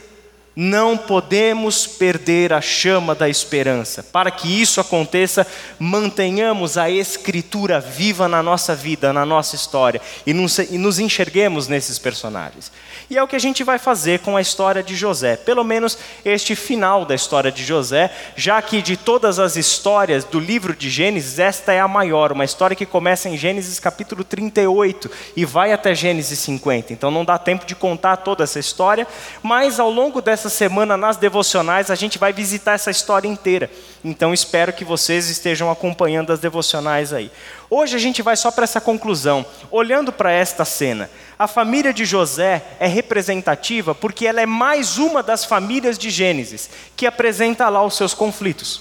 não 0.61 0.97
podemos 0.97 1.87
perder 1.87 2.53
a 2.53 2.61
chama 2.61 3.15
da 3.15 3.29
esperança. 3.29 4.03
Para 4.03 4.29
que 4.29 4.61
isso 4.61 4.81
aconteça, 4.81 5.47
mantenhamos 5.79 6.77
a 6.77 6.91
Escritura 6.91 7.79
viva 7.79 8.27
na 8.27 8.43
nossa 8.43 8.75
vida, 8.75 9.13
na 9.13 9.25
nossa 9.25 9.55
história, 9.55 10.01
e 10.27 10.35
nos 10.35 10.99
enxerguemos 10.99 11.69
nesses 11.69 11.97
personagens. 11.97 12.73
E 13.09 13.17
é 13.17 13.23
o 13.23 13.29
que 13.29 13.37
a 13.37 13.39
gente 13.39 13.63
vai 13.63 13.79
fazer 13.79 14.19
com 14.19 14.37
a 14.37 14.41
história 14.41 14.83
de 14.83 14.97
José, 14.97 15.37
pelo 15.37 15.63
menos 15.63 15.97
este 16.25 16.57
final 16.57 17.05
da 17.05 17.15
história 17.15 17.53
de 17.53 17.65
José, 17.65 18.11
já 18.35 18.61
que 18.61 18.83
de 18.83 18.97
todas 18.97 19.39
as 19.39 19.55
histórias 19.55 20.25
do 20.25 20.41
livro 20.41 20.75
de 20.75 20.91
Gênesis, 20.91 21.39
esta 21.39 21.73
é 21.73 21.79
a 21.79 21.87
maior, 21.87 22.33
uma 22.33 22.45
história 22.45 22.75
que 22.75 22.85
começa 22.85 23.29
em 23.29 23.37
Gênesis 23.37 23.79
capítulo 23.79 24.25
38 24.25 25.09
e 25.37 25.45
vai 25.45 25.73
até 25.73 25.95
Gênesis 25.95 26.41
50. 26.41 26.93
Então 26.93 27.13
não 27.13 27.25
dá 27.25 27.39
tempo 27.39 27.65
de 27.65 27.77
contar 27.77 28.17
toda 28.17 28.43
essa 28.43 28.59
história, 28.59 29.07
mas 29.41 29.79
ao 29.79 29.89
longo 29.89 30.21
dessa 30.21 30.48
essa 30.49 30.57
semana 30.57 30.97
nas 30.97 31.17
devocionais 31.17 31.91
a 31.91 31.95
gente 31.95 32.19
vai 32.19 32.33
visitar 32.33 32.73
essa 32.73 32.91
história 32.91 33.29
inteira. 33.29 33.71
Então 34.03 34.33
espero 34.33 34.73
que 34.73 34.85
vocês 34.85 35.29
estejam 35.29 35.71
acompanhando 35.71 36.33
as 36.33 36.41
devocionais 36.41 37.13
aí. 37.13 37.31
Hoje 37.69 37.95
a 37.95 37.99
gente 37.99 38.23
vai 38.23 38.35
só 38.35 38.51
para 38.51 38.65
essa 38.65 38.81
conclusão. 38.81 39.45
Olhando 39.71 40.11
para 40.11 40.33
esta 40.33 40.65
cena, 40.65 41.11
a 41.39 41.47
família 41.47 41.93
de 41.93 42.05
José 42.05 42.65
é 42.81 42.87
representativa 42.87 43.95
porque 43.95 44.27
ela 44.27 44.41
é 44.41 44.47
mais 44.47 44.97
uma 44.97 45.23
das 45.23 45.45
famílias 45.45 45.99
de 45.99 46.09
Gênesis 46.09 46.71
que 46.97 47.07
apresenta 47.07 47.69
lá 47.69 47.85
os 47.85 47.95
seus 47.95 48.15
conflitos. 48.15 48.81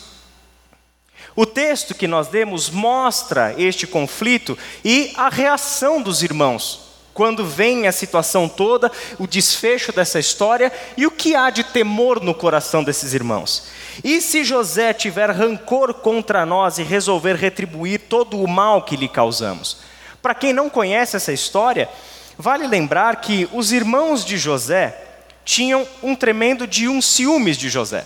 O 1.36 1.46
texto 1.46 1.94
que 1.94 2.08
nós 2.08 2.30
demos 2.30 2.70
mostra 2.70 3.54
este 3.58 3.86
conflito 3.86 4.58
e 4.84 5.12
a 5.18 5.30
reação 5.30 6.02
dos 6.02 6.24
irmãos 6.24 6.87
quando 7.18 7.44
vem 7.44 7.88
a 7.88 7.92
situação 7.92 8.48
toda, 8.48 8.92
o 9.18 9.26
desfecho 9.26 9.92
dessa 9.92 10.20
história 10.20 10.72
e 10.96 11.08
o 11.08 11.10
que 11.10 11.36
há 11.36 11.50
de 11.50 11.64
temor 11.64 12.22
no 12.22 12.32
coração 12.32 12.84
desses 12.84 13.12
irmãos. 13.12 13.70
E 14.04 14.22
se 14.22 14.44
José 14.44 14.94
tiver 14.94 15.32
rancor 15.32 15.96
contra 15.96 16.46
nós 16.46 16.78
e 16.78 16.84
resolver 16.84 17.34
retribuir 17.34 18.02
todo 18.02 18.40
o 18.40 18.48
mal 18.48 18.84
que 18.84 18.96
lhe 18.96 19.08
causamos? 19.08 19.78
Para 20.22 20.36
quem 20.36 20.54
não 20.54 20.70
conhece 20.70 21.16
essa 21.16 21.34
história, 21.34 21.90
vale 22.38 22.68
lembrar 22.68 23.16
que 23.16 23.50
os 23.52 23.72
irmãos 23.72 24.24
de 24.24 24.38
José 24.38 24.96
tinham 25.44 25.88
um 26.04 26.16
tremendo 26.16 26.68
de 26.68 26.88
um 26.88 27.02
ciúmes 27.02 27.58
de 27.58 27.68
José. 27.68 28.06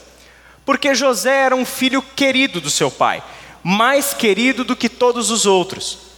Porque 0.66 0.96
José 0.96 1.36
era 1.36 1.56
um 1.56 1.66
filho 1.66 2.02
querido 2.02 2.62
do 2.62 2.70
seu 2.70 2.90
pai, 2.90 3.22
mais 3.62 4.14
querido 4.14 4.64
do 4.64 4.74
que 4.74 4.88
todos 4.88 5.30
os 5.30 5.46
outros. 5.46 6.11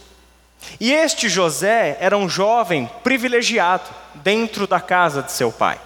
E 0.80 0.92
este 0.92 1.28
José 1.28 1.96
era 2.00 2.16
um 2.16 2.28
jovem 2.28 2.90
privilegiado 3.02 3.88
dentro 4.16 4.66
da 4.66 4.80
casa 4.80 5.22
de 5.22 5.32
seu 5.32 5.52
pai. 5.52 5.80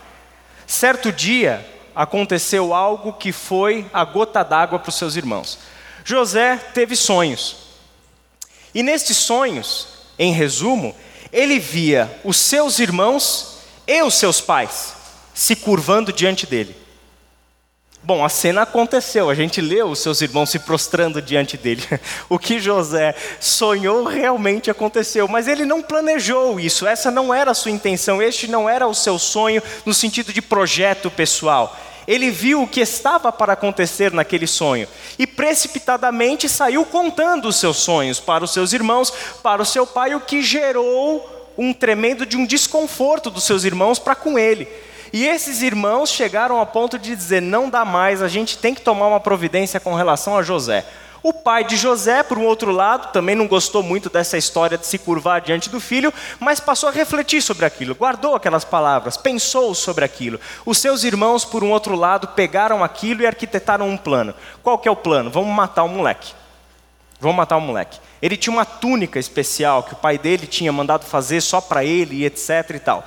Certo 0.66 1.12
dia 1.12 1.66
aconteceu 1.94 2.74
algo 2.74 3.12
que 3.12 3.32
foi 3.32 3.86
a 3.92 4.04
gota 4.04 4.42
d'água 4.42 4.78
para 4.78 4.90
os 4.90 4.96
seus 4.96 5.16
irmãos. 5.16 5.58
José 6.04 6.56
teve 6.72 6.94
sonhos. 6.94 7.56
E 8.74 8.82
nestes 8.82 9.16
sonhos, 9.16 9.88
em 10.18 10.32
resumo, 10.32 10.94
ele 11.32 11.58
via 11.58 12.20
os 12.24 12.36
seus 12.36 12.78
irmãos 12.78 13.58
e 13.86 14.02
os 14.02 14.14
seus 14.14 14.40
pais 14.40 14.94
se 15.34 15.54
curvando 15.54 16.12
diante 16.12 16.46
dele. 16.46 16.76
Bom, 18.02 18.24
a 18.24 18.28
cena 18.28 18.62
aconteceu, 18.62 19.28
a 19.28 19.34
gente 19.34 19.60
leu 19.60 19.88
os 19.88 19.98
seus 19.98 20.22
irmãos 20.22 20.50
se 20.50 20.60
prostrando 20.60 21.20
diante 21.20 21.56
dele. 21.56 21.82
O 22.30 22.38
que 22.38 22.58
José 22.58 23.14
sonhou 23.40 24.04
realmente 24.04 24.70
aconteceu, 24.70 25.26
mas 25.26 25.48
ele 25.48 25.64
não 25.64 25.82
planejou 25.82 26.58
isso, 26.60 26.86
essa 26.86 27.10
não 27.10 27.34
era 27.34 27.50
a 27.50 27.54
sua 27.54 27.70
intenção, 27.70 28.22
este 28.22 28.46
não 28.46 28.68
era 28.68 28.86
o 28.86 28.94
seu 28.94 29.18
sonho 29.18 29.62
no 29.84 29.92
sentido 29.92 30.32
de 30.32 30.40
projeto 30.40 31.10
pessoal. 31.10 31.76
Ele 32.06 32.30
viu 32.30 32.62
o 32.62 32.68
que 32.68 32.80
estava 32.80 33.30
para 33.30 33.52
acontecer 33.52 34.12
naquele 34.12 34.46
sonho 34.46 34.88
e 35.18 35.26
precipitadamente 35.26 36.48
saiu 36.48 36.86
contando 36.86 37.48
os 37.48 37.56
seus 37.56 37.76
sonhos 37.76 38.18
para 38.18 38.44
os 38.44 38.52
seus 38.52 38.72
irmãos, 38.72 39.12
para 39.42 39.60
o 39.60 39.66
seu 39.66 39.86
pai, 39.86 40.14
o 40.14 40.20
que 40.20 40.40
gerou 40.40 41.52
um 41.58 41.74
tremendo 41.74 42.24
de 42.24 42.36
um 42.36 42.46
desconforto 42.46 43.28
dos 43.28 43.44
seus 43.44 43.64
irmãos 43.64 43.98
para 43.98 44.14
com 44.14 44.38
ele. 44.38 44.66
E 45.12 45.26
esses 45.26 45.62
irmãos 45.62 46.10
chegaram 46.10 46.60
a 46.60 46.66
ponto 46.66 46.98
de 46.98 47.14
dizer: 47.14 47.42
não 47.42 47.70
dá 47.70 47.84
mais, 47.84 48.22
a 48.22 48.28
gente 48.28 48.58
tem 48.58 48.74
que 48.74 48.80
tomar 48.80 49.08
uma 49.08 49.20
providência 49.20 49.80
com 49.80 49.94
relação 49.94 50.36
a 50.36 50.42
José. 50.42 50.84
O 51.22 51.32
pai 51.32 51.64
de 51.64 51.76
José, 51.76 52.22
por 52.22 52.38
um 52.38 52.44
outro 52.44 52.70
lado, 52.70 53.12
também 53.12 53.34
não 53.34 53.48
gostou 53.48 53.82
muito 53.82 54.08
dessa 54.08 54.38
história 54.38 54.78
de 54.78 54.86
se 54.86 54.98
curvar 54.98 55.40
diante 55.40 55.68
do 55.68 55.80
filho, 55.80 56.14
mas 56.38 56.60
passou 56.60 56.88
a 56.88 56.92
refletir 56.92 57.42
sobre 57.42 57.66
aquilo, 57.66 57.94
guardou 57.94 58.36
aquelas 58.36 58.64
palavras, 58.64 59.16
pensou 59.16 59.74
sobre 59.74 60.04
aquilo. 60.04 60.38
Os 60.64 60.78
seus 60.78 61.02
irmãos, 61.02 61.44
por 61.44 61.64
um 61.64 61.70
outro 61.70 61.96
lado, 61.96 62.28
pegaram 62.28 62.84
aquilo 62.84 63.22
e 63.22 63.26
arquitetaram 63.26 63.88
um 63.88 63.96
plano. 63.96 64.32
Qual 64.62 64.78
que 64.78 64.88
é 64.88 64.90
o 64.90 64.96
plano? 64.96 65.28
Vamos 65.28 65.52
matar 65.52 65.82
o 65.82 65.88
moleque. 65.88 66.32
Vamos 67.20 67.36
matar 67.36 67.56
o 67.56 67.60
moleque. 67.60 67.98
Ele 68.22 68.36
tinha 68.36 68.52
uma 68.52 68.64
túnica 68.64 69.18
especial 69.18 69.82
que 69.82 69.92
o 69.92 69.96
pai 69.96 70.18
dele 70.18 70.46
tinha 70.46 70.72
mandado 70.72 71.04
fazer 71.04 71.40
só 71.40 71.60
para 71.60 71.84
ele 71.84 72.16
e 72.16 72.24
etc 72.24 72.70
e 72.74 72.78
tal. 72.78 73.04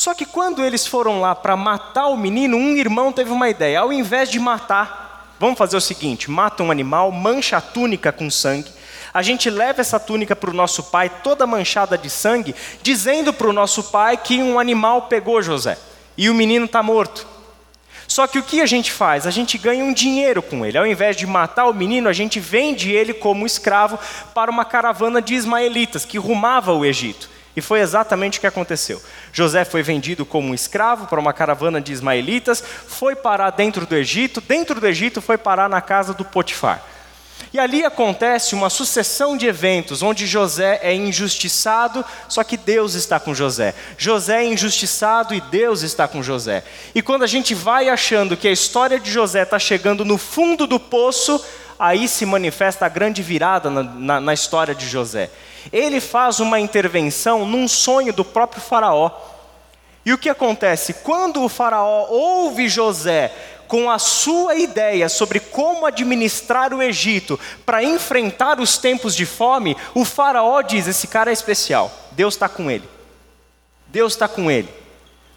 Só 0.00 0.14
que 0.14 0.24
quando 0.24 0.64
eles 0.64 0.86
foram 0.86 1.20
lá 1.20 1.34
para 1.34 1.54
matar 1.54 2.06
o 2.06 2.16
menino, 2.16 2.56
um 2.56 2.74
irmão 2.74 3.12
teve 3.12 3.30
uma 3.30 3.50
ideia. 3.50 3.80
Ao 3.80 3.92
invés 3.92 4.30
de 4.30 4.40
matar, 4.40 5.34
vamos 5.38 5.58
fazer 5.58 5.76
o 5.76 5.80
seguinte: 5.80 6.30
mata 6.30 6.62
um 6.62 6.70
animal, 6.70 7.12
mancha 7.12 7.58
a 7.58 7.60
túnica 7.60 8.10
com 8.10 8.30
sangue. 8.30 8.72
A 9.12 9.20
gente 9.20 9.50
leva 9.50 9.82
essa 9.82 10.00
túnica 10.00 10.34
para 10.34 10.48
o 10.48 10.54
nosso 10.54 10.84
pai, 10.84 11.10
toda 11.22 11.46
manchada 11.46 11.98
de 11.98 12.08
sangue, 12.08 12.54
dizendo 12.82 13.30
para 13.30 13.46
o 13.46 13.52
nosso 13.52 13.90
pai 13.90 14.16
que 14.16 14.42
um 14.42 14.58
animal 14.58 15.02
pegou 15.02 15.42
José 15.42 15.76
e 16.16 16.30
o 16.30 16.34
menino 16.34 16.64
está 16.64 16.82
morto. 16.82 17.26
Só 18.08 18.26
que 18.26 18.38
o 18.38 18.42
que 18.42 18.62
a 18.62 18.66
gente 18.66 18.90
faz? 18.90 19.26
A 19.26 19.30
gente 19.30 19.58
ganha 19.58 19.84
um 19.84 19.92
dinheiro 19.92 20.40
com 20.40 20.64
ele. 20.64 20.78
Ao 20.78 20.86
invés 20.86 21.14
de 21.14 21.26
matar 21.26 21.66
o 21.66 21.74
menino, 21.74 22.08
a 22.08 22.14
gente 22.14 22.40
vende 22.40 22.90
ele 22.90 23.12
como 23.12 23.44
escravo 23.44 23.98
para 24.34 24.50
uma 24.50 24.64
caravana 24.64 25.20
de 25.20 25.34
ismaelitas 25.34 26.06
que 26.06 26.16
rumava 26.16 26.72
o 26.72 26.86
Egito. 26.86 27.28
E 27.60 27.62
foi 27.62 27.80
exatamente 27.80 28.38
o 28.38 28.40
que 28.40 28.46
aconteceu. 28.46 29.02
José 29.34 29.66
foi 29.66 29.82
vendido 29.82 30.24
como 30.24 30.48
um 30.48 30.54
escravo 30.54 31.06
para 31.06 31.20
uma 31.20 31.30
caravana 31.30 31.78
de 31.78 31.92
ismaelitas, 31.92 32.64
foi 32.88 33.14
parar 33.14 33.50
dentro 33.50 33.84
do 33.84 33.94
Egito, 33.94 34.40
dentro 34.40 34.80
do 34.80 34.86
Egito 34.86 35.20
foi 35.20 35.36
parar 35.36 35.68
na 35.68 35.82
casa 35.82 36.14
do 36.14 36.24
Potifar. 36.24 36.82
E 37.52 37.58
ali 37.58 37.84
acontece 37.84 38.54
uma 38.54 38.70
sucessão 38.70 39.36
de 39.36 39.46
eventos 39.46 40.02
onde 40.02 40.26
José 40.26 40.80
é 40.82 40.94
injustiçado, 40.94 42.02
só 42.30 42.42
que 42.42 42.56
Deus 42.56 42.94
está 42.94 43.20
com 43.20 43.34
José. 43.34 43.74
José 43.98 44.42
é 44.42 44.46
injustiçado 44.46 45.34
e 45.34 45.40
Deus 45.42 45.82
está 45.82 46.08
com 46.08 46.22
José. 46.22 46.64
E 46.94 47.02
quando 47.02 47.24
a 47.24 47.26
gente 47.26 47.54
vai 47.54 47.90
achando 47.90 48.38
que 48.38 48.48
a 48.48 48.52
história 48.52 48.98
de 48.98 49.12
José 49.12 49.42
está 49.42 49.58
chegando 49.58 50.02
no 50.02 50.16
fundo 50.16 50.66
do 50.66 50.80
poço, 50.80 51.44
aí 51.80 52.06
se 52.06 52.24
manifesta 52.26 52.86
a 52.86 52.88
grande 52.88 53.22
virada 53.22 53.70
na, 53.70 53.82
na, 53.82 54.20
na 54.20 54.34
história 54.34 54.74
de 54.74 54.86
José 54.86 55.30
ele 55.72 56.00
faz 56.00 56.40
uma 56.40 56.58
intervenção 56.58 57.44
num 57.44 57.68
sonho 57.68 58.12
do 58.12 58.24
próprio 58.24 58.62
Faraó. 58.62 59.10
E 60.04 60.12
o 60.12 60.18
que 60.18 60.28
acontece? 60.28 60.94
Quando 60.94 61.42
o 61.42 61.48
Faraó 61.48 62.06
ouve 62.08 62.68
José 62.68 63.32
com 63.68 63.90
a 63.90 63.98
sua 63.98 64.56
ideia 64.56 65.08
sobre 65.08 65.38
como 65.38 65.86
administrar 65.86 66.72
o 66.72 66.82
Egito 66.82 67.38
para 67.64 67.84
enfrentar 67.84 68.58
os 68.58 68.78
tempos 68.78 69.14
de 69.14 69.26
fome, 69.26 69.76
o 69.94 70.04
Faraó 70.04 70.62
diz: 70.62 70.86
Esse 70.86 71.06
cara 71.06 71.30
é 71.30 71.34
especial, 71.34 71.92
Deus 72.12 72.34
está 72.34 72.48
com 72.48 72.70
ele. 72.70 72.88
Deus 73.86 74.14
está 74.14 74.26
com 74.26 74.50
ele. 74.50 74.68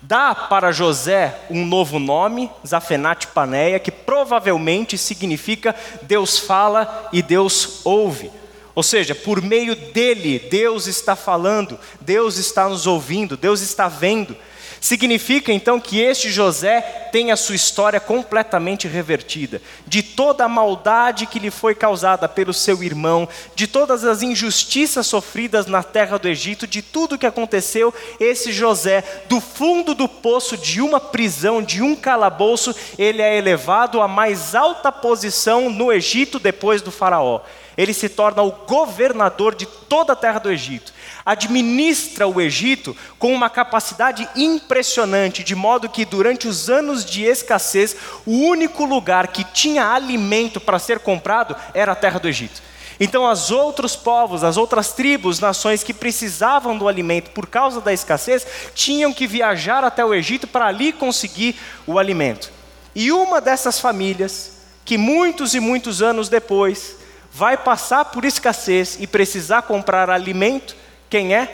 Dá 0.03 0.35
para 0.35 0.71
José 0.71 1.33
um 1.49 1.65
novo 1.65 1.97
nome, 1.97 2.51
Zafenat 2.67 3.27
Paneia, 3.27 3.79
que 3.79 3.91
provavelmente 3.91 4.97
significa 4.97 5.73
Deus 6.01 6.37
fala 6.37 7.09
e 7.13 7.21
Deus 7.21 7.81
ouve. 7.85 8.29
Ou 8.75 8.83
seja, 8.83 9.15
por 9.15 9.41
meio 9.41 9.75
dele, 9.75 10.39
Deus 10.39 10.87
está 10.87 11.15
falando, 11.15 11.79
Deus 12.01 12.37
está 12.37 12.67
nos 12.67 12.85
ouvindo, 12.85 13.37
Deus 13.37 13.61
está 13.61 13.87
vendo. 13.87 14.35
Significa 14.83 15.53
então 15.53 15.79
que 15.79 16.01
este 16.01 16.29
José 16.29 16.81
tem 17.09 17.31
a 17.31 17.37
sua 17.37 17.55
história 17.55 18.01
completamente 18.01 18.85
revertida, 18.85 19.61
de 19.87 20.03
toda 20.03 20.43
a 20.43 20.49
maldade 20.49 21.25
que 21.25 21.39
lhe 21.39 21.49
foi 21.49 21.73
causada 21.73 22.27
pelo 22.27 22.53
seu 22.53 22.83
irmão, 22.83 23.25
de 23.55 23.65
todas 23.65 24.03
as 24.03 24.21
injustiças 24.21 25.07
sofridas 25.07 25.67
na 25.67 25.83
terra 25.83 26.19
do 26.19 26.27
Egito, 26.27 26.67
de 26.67 26.81
tudo 26.81 27.17
que 27.17 27.25
aconteceu, 27.25 27.93
esse 28.19 28.51
José, 28.51 29.05
do 29.29 29.39
fundo 29.39 29.93
do 29.93 30.09
poço 30.09 30.57
de 30.57 30.81
uma 30.81 30.99
prisão, 30.99 31.63
de 31.63 31.81
um 31.81 31.95
calabouço, 31.95 32.75
ele 32.99 33.21
é 33.21 33.37
elevado 33.37 34.01
à 34.01 34.07
mais 34.09 34.53
alta 34.53 34.91
posição 34.91 35.69
no 35.69 35.93
Egito 35.93 36.39
depois 36.39 36.81
do 36.81 36.91
Faraó. 36.91 37.39
Ele 37.77 37.93
se 37.93 38.09
torna 38.09 38.43
o 38.43 38.51
governador 38.51 39.55
de 39.55 39.65
toda 39.65 40.11
a 40.11 40.15
terra 40.15 40.39
do 40.39 40.51
Egito 40.51 40.93
administra 41.25 42.27
o 42.27 42.41
Egito 42.41 42.95
com 43.17 43.33
uma 43.33 43.49
capacidade 43.49 44.27
impressionante, 44.35 45.43
de 45.43 45.55
modo 45.55 45.89
que 45.89 46.05
durante 46.05 46.47
os 46.47 46.69
anos 46.69 47.05
de 47.05 47.23
escassez, 47.23 47.95
o 48.25 48.31
único 48.31 48.85
lugar 48.85 49.27
que 49.27 49.43
tinha 49.43 49.87
alimento 49.87 50.59
para 50.59 50.79
ser 50.79 50.99
comprado 50.99 51.55
era 51.73 51.93
a 51.93 51.95
terra 51.95 52.19
do 52.19 52.27
Egito. 52.27 52.61
Então, 52.99 53.29
os 53.29 53.49
outros 53.49 53.95
povos, 53.95 54.43
as 54.43 54.55
outras 54.55 54.93
tribos, 54.93 55.39
nações 55.39 55.83
que 55.83 55.93
precisavam 55.93 56.77
do 56.77 56.87
alimento 56.87 57.31
por 57.31 57.47
causa 57.47 57.81
da 57.81 57.91
escassez, 57.91 58.45
tinham 58.75 59.13
que 59.13 59.25
viajar 59.25 59.83
até 59.83 60.05
o 60.05 60.13
Egito 60.13 60.47
para 60.47 60.67
ali 60.67 60.93
conseguir 60.93 61.55
o 61.87 61.97
alimento. 61.97 62.51
E 62.95 63.11
uma 63.11 63.41
dessas 63.41 63.79
famílias, 63.79 64.57
que 64.85 64.97
muitos 64.97 65.55
e 65.55 65.59
muitos 65.59 66.01
anos 66.01 66.29
depois 66.29 66.95
vai 67.31 67.57
passar 67.57 68.05
por 68.05 68.25
escassez 68.25 68.97
e 68.99 69.07
precisar 69.07 69.63
comprar 69.63 70.09
alimento, 70.09 70.75
quem 71.13 71.35
é? 71.35 71.47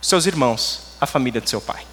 Seus 0.00 0.24
irmãos, 0.24 0.96
a 0.98 1.06
família 1.06 1.42
de 1.42 1.50
seu 1.50 1.60
pai. 1.60 1.84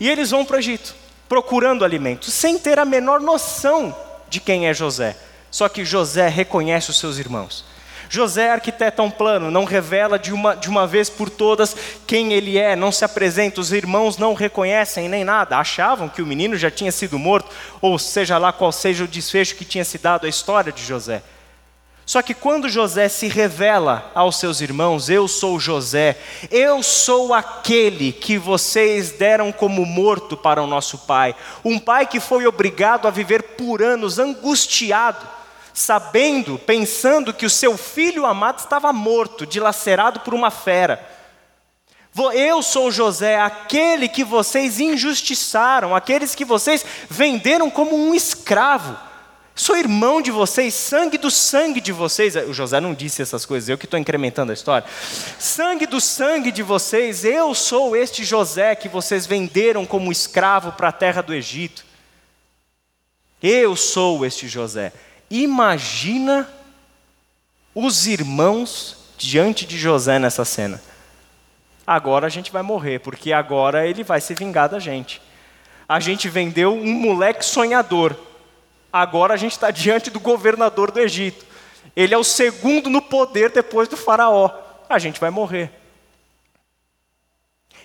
E 0.00 0.10
eles 0.10 0.32
vão 0.32 0.44
para 0.44 0.56
o 0.56 0.58
Egito, 0.58 0.92
procurando 1.28 1.84
alimento, 1.84 2.32
sem 2.32 2.58
ter 2.58 2.80
a 2.80 2.84
menor 2.84 3.20
noção 3.20 3.96
de 4.28 4.40
quem 4.40 4.66
é 4.66 4.74
José. 4.74 5.16
Só 5.52 5.68
que 5.68 5.84
José 5.84 6.26
reconhece 6.26 6.90
os 6.90 6.98
seus 6.98 7.18
irmãos. 7.18 7.64
José 8.08 8.50
arquiteta 8.50 9.04
um 9.04 9.10
plano, 9.10 9.52
não 9.52 9.62
revela 9.62 10.18
de 10.18 10.32
uma, 10.32 10.56
de 10.56 10.68
uma 10.68 10.84
vez 10.84 11.08
por 11.08 11.30
todas 11.30 11.76
quem 12.08 12.32
ele 12.32 12.58
é, 12.58 12.74
não 12.74 12.90
se 12.90 13.04
apresenta, 13.04 13.60
os 13.60 13.72
irmãos 13.72 14.18
não 14.18 14.34
reconhecem 14.34 15.08
nem 15.08 15.22
nada, 15.22 15.58
achavam 15.58 16.08
que 16.08 16.22
o 16.22 16.26
menino 16.26 16.56
já 16.56 16.72
tinha 16.72 16.90
sido 16.90 17.20
morto, 17.20 17.52
ou 17.80 18.00
seja 18.00 18.36
lá 18.36 18.52
qual 18.52 18.72
seja 18.72 19.04
o 19.04 19.08
desfecho 19.08 19.54
que 19.54 19.64
tinha 19.64 19.84
se 19.84 19.96
dado 19.96 20.26
a 20.26 20.28
história 20.28 20.72
de 20.72 20.82
José. 20.82 21.22
Só 22.06 22.22
que 22.22 22.34
quando 22.34 22.68
José 22.68 23.08
se 23.08 23.26
revela 23.26 24.12
aos 24.14 24.36
seus 24.36 24.60
irmãos, 24.60 25.10
eu 25.10 25.26
sou 25.26 25.58
José, 25.58 26.16
eu 26.52 26.80
sou 26.80 27.34
aquele 27.34 28.12
que 28.12 28.38
vocês 28.38 29.10
deram 29.10 29.50
como 29.50 29.84
morto 29.84 30.36
para 30.36 30.62
o 30.62 30.68
nosso 30.68 30.98
pai, 30.98 31.34
um 31.64 31.80
pai 31.80 32.06
que 32.06 32.20
foi 32.20 32.46
obrigado 32.46 33.08
a 33.08 33.10
viver 33.10 33.42
por 33.42 33.82
anos 33.82 34.20
angustiado, 34.20 35.26
sabendo, 35.74 36.60
pensando 36.60 37.34
que 37.34 37.44
o 37.44 37.50
seu 37.50 37.76
filho 37.76 38.24
amado 38.24 38.60
estava 38.60 38.92
morto, 38.92 39.44
dilacerado 39.44 40.20
por 40.20 40.32
uma 40.32 40.52
fera. 40.52 41.04
Eu 42.32 42.62
sou 42.62 42.88
José, 42.88 43.38
aquele 43.40 44.08
que 44.08 44.22
vocês 44.22 44.78
injustiçaram, 44.78 45.92
aqueles 45.92 46.36
que 46.36 46.44
vocês 46.44 46.86
venderam 47.10 47.68
como 47.68 47.96
um 47.96 48.14
escravo. 48.14 48.96
Sou 49.58 49.74
irmão 49.74 50.20
de 50.20 50.30
vocês, 50.30 50.74
sangue 50.74 51.16
do 51.16 51.30
sangue 51.30 51.80
de 51.80 51.90
vocês. 51.90 52.36
O 52.36 52.52
José 52.52 52.78
não 52.78 52.92
disse 52.92 53.22
essas 53.22 53.46
coisas, 53.46 53.70
eu 53.70 53.78
que 53.78 53.86
estou 53.86 53.98
incrementando 53.98 54.52
a 54.52 54.54
história. 54.54 54.86
Sangue 55.38 55.86
do 55.86 55.98
sangue 55.98 56.52
de 56.52 56.62
vocês, 56.62 57.24
eu 57.24 57.54
sou 57.54 57.96
este 57.96 58.22
José 58.22 58.74
que 58.74 58.86
vocês 58.86 59.26
venderam 59.26 59.86
como 59.86 60.12
escravo 60.12 60.72
para 60.72 60.88
a 60.88 60.92
terra 60.92 61.22
do 61.22 61.32
Egito. 61.32 61.86
Eu 63.42 63.74
sou 63.74 64.26
este 64.26 64.46
José. 64.46 64.92
Imagina 65.30 66.46
os 67.74 68.06
irmãos 68.06 68.98
diante 69.16 69.64
de 69.64 69.78
José 69.78 70.18
nessa 70.18 70.44
cena. 70.44 70.82
Agora 71.86 72.26
a 72.26 72.30
gente 72.30 72.52
vai 72.52 72.62
morrer, 72.62 72.98
porque 72.98 73.32
agora 73.32 73.86
ele 73.86 74.04
vai 74.04 74.20
se 74.20 74.34
vingar 74.34 74.68
da 74.68 74.78
gente. 74.78 75.22
A 75.88 75.98
gente 75.98 76.28
vendeu 76.28 76.74
um 76.74 76.92
moleque 76.92 77.42
sonhador 77.42 78.25
Agora 79.00 79.34
a 79.34 79.36
gente 79.36 79.52
está 79.52 79.70
diante 79.70 80.08
do 80.08 80.18
governador 80.18 80.90
do 80.90 80.98
Egito. 80.98 81.44
Ele 81.94 82.14
é 82.14 82.18
o 82.18 82.24
segundo 82.24 82.88
no 82.88 83.02
poder 83.02 83.50
depois 83.50 83.88
do 83.88 83.96
Faraó. 83.96 84.50
A 84.88 84.98
gente 84.98 85.20
vai 85.20 85.28
morrer. 85.28 85.70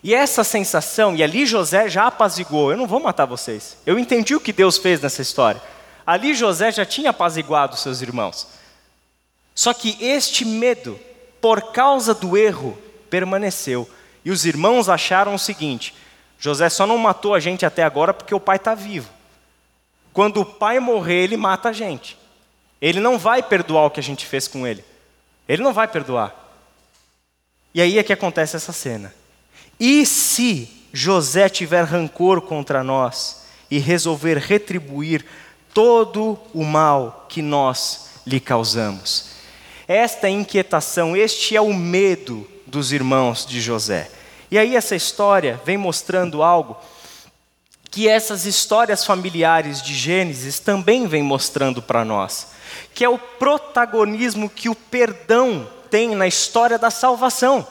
E 0.02 0.16
essa 0.16 0.42
sensação, 0.42 1.14
e 1.14 1.22
ali 1.22 1.46
José 1.46 1.90
já 1.90 2.08
apaziguou: 2.08 2.72
eu 2.72 2.78
não 2.78 2.88
vou 2.88 3.02
matar 3.02 3.26
vocês. 3.26 3.78
Eu 3.86 4.00
entendi 4.00 4.34
o 4.36 4.40
que 4.40 4.54
Deus 4.54 4.78
fez 4.78 5.02
nessa 5.02 5.22
história. 5.22 5.62
Ali 6.06 6.34
José 6.34 6.72
já 6.72 6.86
tinha 6.86 7.10
apaziguado 7.10 7.76
seus 7.76 8.02
irmãos. 8.02 8.48
Só 9.54 9.74
que 9.74 9.98
este 10.00 10.46
medo, 10.46 10.98
por 11.42 11.74
causa 11.74 12.14
do 12.14 12.38
erro, 12.38 12.78
permaneceu. 13.10 13.88
E 14.24 14.32
os 14.32 14.46
irmãos 14.46 14.88
acharam 14.88 15.36
o 15.36 15.40
seguinte: 15.40 15.94
José 16.40 16.70
só 16.70 16.88
não 16.88 16.98
matou 16.98 17.36
a 17.36 17.40
gente 17.42 17.66
até 17.66 17.84
agora 17.84 18.14
porque 18.14 18.34
o 18.34 18.40
pai 18.40 18.56
está 18.56 18.74
vivo. 18.74 19.10
Quando 20.14 20.42
o 20.42 20.46
pai 20.46 20.80
morrer, 20.80 21.24
ele 21.24 21.38
mata 21.38 21.70
a 21.70 21.74
gente. 21.74 22.18
Ele 22.82 23.00
não 23.00 23.18
vai 23.18 23.44
perdoar 23.44 23.86
o 23.86 23.92
que 23.92 24.00
a 24.00 24.04
gente 24.04 24.26
fez 24.26 24.48
com 24.48 24.66
ele. 24.66 24.84
Ele 25.48 25.62
não 25.62 25.74
vai 25.74 25.88
perdoar. 25.88 26.36
E 27.74 27.82
aí 27.82 27.98
é 27.98 28.04
que 28.04 28.14
acontece 28.14 28.56
essa 28.56 28.74
cena. 28.74 29.14
E 29.80 30.06
se 30.06 30.70
José 30.92 31.48
tiver 31.48 31.84
rancor 31.84 32.42
contra 32.42 32.84
nós 32.84 33.44
e 33.70 33.80
resolver 33.80 34.38
retribuir 34.38 35.26
todo 35.74 36.38
o 36.54 36.64
mal 36.64 37.26
que 37.30 37.42
nós 37.42 38.22
lhe 38.26 38.40
causamos? 38.40 39.32
Esta 39.88 40.30
inquietação, 40.30 41.16
este 41.16 41.56
é 41.56 41.62
o 41.62 41.74
medo 41.74 42.48
dos 42.66 42.92
irmãos 42.92 43.46
de 43.46 43.62
José. 43.62 44.10
E 44.50 44.58
aí 44.58 44.76
essa 44.76 44.96
história 44.96 45.60
vem 45.66 45.78
mostrando 45.78 46.44
algo 46.44 46.78
que 47.92 48.08
essas 48.08 48.46
histórias 48.46 49.06
familiares 49.06 49.82
de 49.82 49.94
Gênesis 49.94 50.60
também 50.60 51.08
vêm 51.08 51.22
mostrando 51.22 51.82
para 51.82 52.06
nós, 52.06 52.48
que 52.94 53.04
é 53.04 53.10
o 53.10 53.20
protagonismo 53.20 54.50
que 54.50 54.70
o 54.70 54.76
perdão 54.76 55.70
tem 55.90 56.16
na 56.16 56.26
história 56.26 56.80
da 56.80 56.90
salvação. 56.90 57.68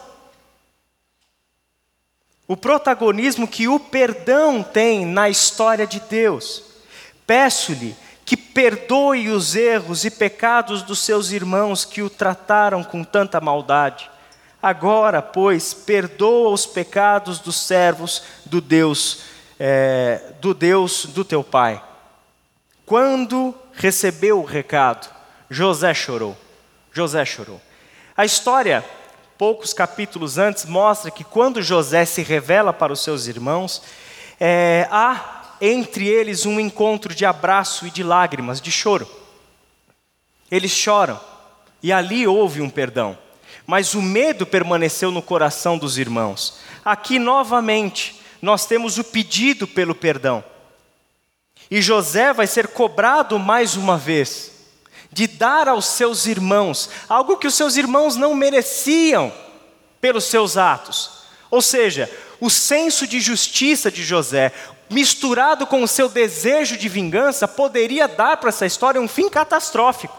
O 2.46 2.54
protagonismo 2.54 3.48
que 3.48 3.66
o 3.66 3.80
perdão 3.80 4.62
tem 4.62 5.06
na 5.06 5.30
história 5.30 5.86
de 5.86 6.00
Deus. 6.00 6.64
Peço-lhe 7.26 7.96
que 8.26 8.36
perdoe 8.36 9.30
os 9.30 9.56
erros 9.56 10.04
e 10.04 10.10
pecados 10.10 10.82
dos 10.82 10.98
seus 10.98 11.30
irmãos 11.30 11.86
que 11.86 12.02
o 12.02 12.10
trataram 12.10 12.84
com 12.84 13.02
tanta 13.02 13.40
maldade. 13.40 14.10
Agora, 14.62 15.22
pois, 15.22 15.72
perdoa 15.72 16.50
os 16.50 16.66
pecados 16.66 17.38
dos 17.38 17.56
servos 17.56 18.22
do 18.44 18.60
Deus 18.60 19.39
é, 19.62 20.32
do 20.40 20.54
Deus 20.54 21.04
do 21.04 21.22
teu 21.22 21.44
pai. 21.44 21.84
Quando 22.86 23.54
recebeu 23.74 24.40
o 24.40 24.44
recado, 24.44 25.06
José 25.50 25.92
chorou. 25.92 26.34
José 26.90 27.24
chorou. 27.26 27.60
A 28.16 28.24
história, 28.24 28.82
poucos 29.36 29.74
capítulos 29.74 30.38
antes, 30.38 30.64
mostra 30.64 31.10
que 31.10 31.22
quando 31.22 31.62
José 31.62 32.06
se 32.06 32.22
revela 32.22 32.72
para 32.72 32.92
os 32.92 33.04
seus 33.04 33.26
irmãos, 33.26 33.82
é, 34.40 34.88
há 34.90 35.56
entre 35.60 36.08
eles 36.08 36.46
um 36.46 36.58
encontro 36.58 37.14
de 37.14 37.26
abraço 37.26 37.86
e 37.86 37.90
de 37.90 38.02
lágrimas, 38.02 38.60
de 38.62 38.72
choro. 38.72 39.08
Eles 40.50 40.70
choram 40.70 41.20
e 41.82 41.92
ali 41.92 42.26
houve 42.26 42.62
um 42.62 42.70
perdão, 42.70 43.16
mas 43.66 43.94
o 43.94 44.02
medo 44.02 44.46
permaneceu 44.46 45.10
no 45.10 45.22
coração 45.22 45.76
dos 45.76 45.98
irmãos. 45.98 46.58
Aqui 46.84 47.18
novamente, 47.18 48.19
nós 48.40 48.66
temos 48.66 48.98
o 48.98 49.04
pedido 49.04 49.66
pelo 49.66 49.94
perdão. 49.94 50.42
E 51.70 51.80
José 51.80 52.32
vai 52.32 52.46
ser 52.46 52.68
cobrado 52.68 53.38
mais 53.38 53.76
uma 53.76 53.96
vez 53.96 54.52
de 55.12 55.26
dar 55.26 55.68
aos 55.68 55.86
seus 55.86 56.26
irmãos 56.26 56.88
algo 57.08 57.36
que 57.36 57.46
os 57.46 57.54
seus 57.54 57.76
irmãos 57.76 58.16
não 58.16 58.34
mereciam 58.34 59.32
pelos 60.00 60.24
seus 60.24 60.56
atos. 60.56 61.20
Ou 61.50 61.60
seja, 61.60 62.10
o 62.40 62.48
senso 62.48 63.06
de 63.06 63.20
justiça 63.20 63.90
de 63.90 64.02
José, 64.02 64.52
misturado 64.88 65.66
com 65.66 65.82
o 65.82 65.88
seu 65.88 66.08
desejo 66.08 66.76
de 66.76 66.88
vingança, 66.88 67.46
poderia 67.46 68.08
dar 68.08 68.36
para 68.36 68.48
essa 68.48 68.66
história 68.66 69.00
um 69.00 69.08
fim 69.08 69.28
catastrófico. 69.28 70.18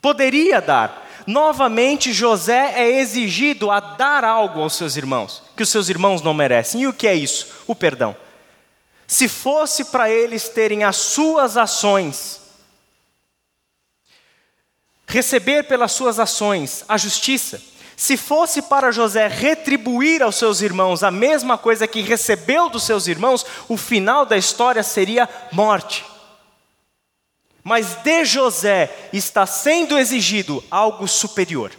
Poderia 0.00 0.60
dar. 0.60 1.07
Novamente 1.28 2.10
José 2.10 2.72
é 2.74 3.00
exigido 3.00 3.70
a 3.70 3.80
dar 3.80 4.24
algo 4.24 4.62
aos 4.62 4.72
seus 4.72 4.96
irmãos, 4.96 5.42
que 5.54 5.62
os 5.62 5.68
seus 5.68 5.90
irmãos 5.90 6.22
não 6.22 6.32
merecem. 6.32 6.80
E 6.80 6.86
o 6.86 6.92
que 6.92 7.06
é 7.06 7.14
isso? 7.14 7.48
O 7.66 7.74
perdão. 7.74 8.16
Se 9.06 9.28
fosse 9.28 9.84
para 9.84 10.08
eles 10.08 10.48
terem 10.48 10.84
as 10.84 10.96
suas 10.96 11.58
ações, 11.58 12.40
receber 15.06 15.64
pelas 15.64 15.92
suas 15.92 16.18
ações 16.18 16.82
a 16.88 16.96
justiça, 16.96 17.60
se 17.94 18.16
fosse 18.16 18.62
para 18.62 18.90
José 18.90 19.28
retribuir 19.28 20.22
aos 20.22 20.36
seus 20.36 20.62
irmãos 20.62 21.02
a 21.02 21.10
mesma 21.10 21.58
coisa 21.58 21.86
que 21.86 22.00
recebeu 22.00 22.70
dos 22.70 22.84
seus 22.84 23.06
irmãos, 23.06 23.44
o 23.68 23.76
final 23.76 24.24
da 24.24 24.38
história 24.38 24.82
seria 24.82 25.28
morte. 25.52 26.06
Mas 27.68 27.94
de 27.96 28.24
José 28.24 28.90
está 29.12 29.46
sendo 29.46 29.98
exigido 29.98 30.64
algo 30.70 31.06
superior. 31.06 31.70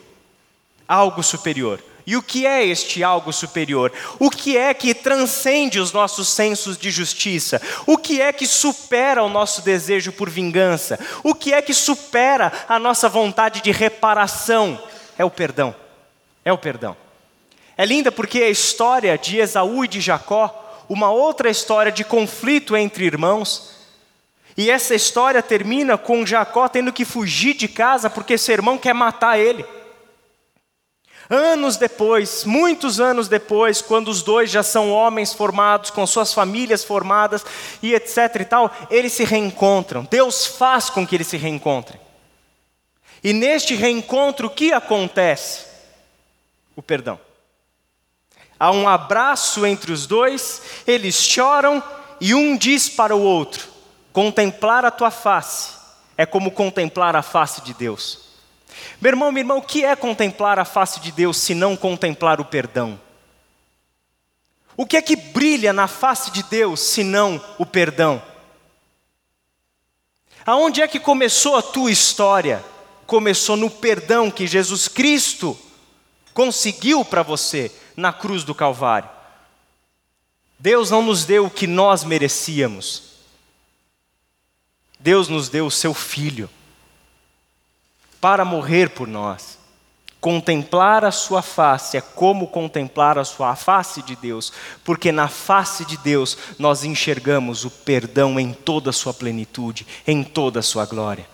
Algo 0.88 1.22
superior. 1.22 1.84
E 2.06 2.16
o 2.16 2.24
que 2.24 2.48
é 2.48 2.66
este 2.66 3.04
algo 3.04 3.34
superior? 3.34 3.92
O 4.18 4.30
que 4.30 4.58
é 4.58 4.74
que 4.74 4.94
transcende 4.94 5.80
os 5.80 5.92
nossos 5.92 6.30
sensos 6.30 6.78
de 6.78 6.90
justiça? 6.90 7.62
O 7.86 7.98
que 7.98 8.22
é 8.22 8.32
que 8.32 8.48
supera 8.48 9.22
o 9.24 9.30
nosso 9.30 9.62
desejo 9.62 10.12
por 10.12 10.30
vingança? 10.30 10.98
O 11.24 11.36
que 11.36 11.54
é 11.54 11.62
que 11.62 11.74
supera 11.74 12.52
a 12.68 12.80
nossa 12.80 13.10
vontade 13.10 13.62
de 13.62 13.72
reparação? 13.72 14.82
É 15.18 15.26
o 15.26 15.30
perdão 15.30 15.76
é 16.44 16.54
o 16.54 16.58
perdão. 16.58 16.96
É 17.78 17.86
linda 17.86 18.12
porque 18.12 18.40
a 18.40 18.50
história 18.50 19.18
de 19.18 19.38
Esaú 19.38 19.86
e 19.86 19.88
de 19.88 20.02
Jacó, 20.02 20.84
uma 20.90 21.12
outra 21.12 21.50
história 21.50 21.92
de 21.92 22.04
conflito 22.04 22.76
entre 22.76 23.06
irmãos, 23.06 23.79
e 24.60 24.70
essa 24.70 24.94
história 24.94 25.42
termina 25.42 25.98
com 25.98 26.26
Jacó 26.26 26.68
tendo 26.68 26.92
que 26.92 27.06
fugir 27.06 27.54
de 27.54 27.68
casa 27.68 28.10
porque 28.10 28.38
seu 28.38 28.54
irmão 28.54 28.78
quer 28.78 28.94
matar 28.94 29.40
ele. 29.40 29.66
Anos 31.30 31.78
depois, 31.78 32.44
muitos 32.44 33.00
anos 33.00 33.28
depois, 33.28 33.82
quando 33.82 34.10
os 34.10 34.22
dois 34.22 34.52
já 34.52 34.62
são 34.62 34.92
homens 34.92 35.32
formados, 35.32 35.90
com 35.90 36.06
suas 36.06 36.34
famílias 36.34 36.84
formadas 36.84 37.46
e 37.82 37.94
etc 37.94 38.18
e 38.42 38.46
tal, 38.46 38.76
eles 38.90 39.14
se 39.14 39.24
reencontram. 39.24 40.06
Deus 40.10 40.46
faz 40.46 40.90
com 40.90 41.08
que 41.08 41.16
eles 41.16 41.28
se 41.28 41.38
reencontrem. 41.38 42.00
E 43.24 43.32
neste 43.32 43.76
reencontro, 43.76 44.48
o 44.48 44.50
que 44.50 44.74
acontece? 44.74 45.70
o 46.80 46.82
perdão. 46.82 47.20
Há 48.58 48.72
um 48.72 48.88
abraço 48.88 49.66
entre 49.66 49.92
os 49.92 50.08
dois, 50.08 50.62
eles 50.88 51.16
choram 51.16 51.84
e 52.20 52.34
um 52.34 52.58
diz 52.58 52.90
para 52.90 53.16
o 53.16 53.22
outro: 53.22 53.68
Contemplar 54.12 54.86
a 54.86 54.92
tua 54.92 55.12
face 55.12 55.72
é 56.18 56.26
como 56.26 56.52
contemplar 56.52 57.16
a 57.16 57.22
face 57.22 57.62
de 57.62 57.74
Deus. 57.74 58.30
Meu 59.00 59.12
irmão, 59.12 59.32
minha 59.32 59.42
irmã, 59.42 59.56
o 59.56 59.62
que 59.62 59.86
é 59.86 59.96
contemplar 59.96 60.60
a 60.60 60.66
face 60.66 61.00
de 61.00 61.12
Deus 61.12 61.38
se 61.38 61.54
não 61.54 61.76
contemplar 61.76 62.42
o 62.42 62.46
perdão? 62.46 63.00
O 64.76 64.86
que 64.86 64.98
é 64.98 65.02
que 65.02 65.16
brilha 65.16 65.74
na 65.74 65.88
face 65.88 66.32
de 66.32 66.44
Deus 66.44 66.80
se 66.80 67.04
não 67.04 67.44
o 67.58 67.66
perdão? 67.66 68.22
Aonde 70.46 70.82
é 70.82 70.88
que 70.88 71.00
começou 71.00 71.58
a 71.58 71.62
tua 71.62 71.92
história? 71.92 72.64
Começou 73.06 73.58
no 73.58 73.70
perdão 73.70 74.32
que 74.32 74.48
Jesus 74.48 74.88
Cristo 74.88 75.58
conseguiu 76.34 77.04
para 77.04 77.24
você 77.24 77.72
na 77.96 78.14
cruz 78.14 78.44
do 78.44 78.56
Calvário. 78.56 79.10
Deus 80.58 80.90
não 80.90 81.02
nos 81.02 81.26
deu 81.26 81.46
o 81.46 81.50
que 81.50 81.68
nós 81.68 82.04
merecíamos. 82.04 83.09
Deus 85.00 85.30
nos 85.30 85.48
deu 85.48 85.66
o 85.66 85.72
seu 85.72 85.94
Filho 85.94 86.50
para 88.20 88.44
morrer 88.44 88.90
por 88.90 89.08
nós. 89.08 89.58
Contemplar 90.20 91.06
a 91.06 91.12
sua 91.12 91.42
face 91.42 91.96
é 91.96 92.02
como 92.02 92.48
contemplar 92.48 93.18
a 93.18 93.24
sua 93.24 93.56
face 93.56 94.02
de 94.02 94.18
Deus, 94.18 94.52
porque 94.84 95.14
na 95.14 95.30
face 95.30 95.86
de 95.86 95.96
Deus 95.96 96.38
nós 96.58 96.84
enxergamos 96.84 97.64
o 97.64 97.72
perdão 97.72 98.38
em 98.38 98.52
toda 98.52 98.90
a 98.90 98.94
sua 98.94 99.14
plenitude, 99.14 99.88
em 100.06 100.22
toda 100.22 100.60
a 100.60 100.64
sua 100.64 100.86
glória. 100.86 101.26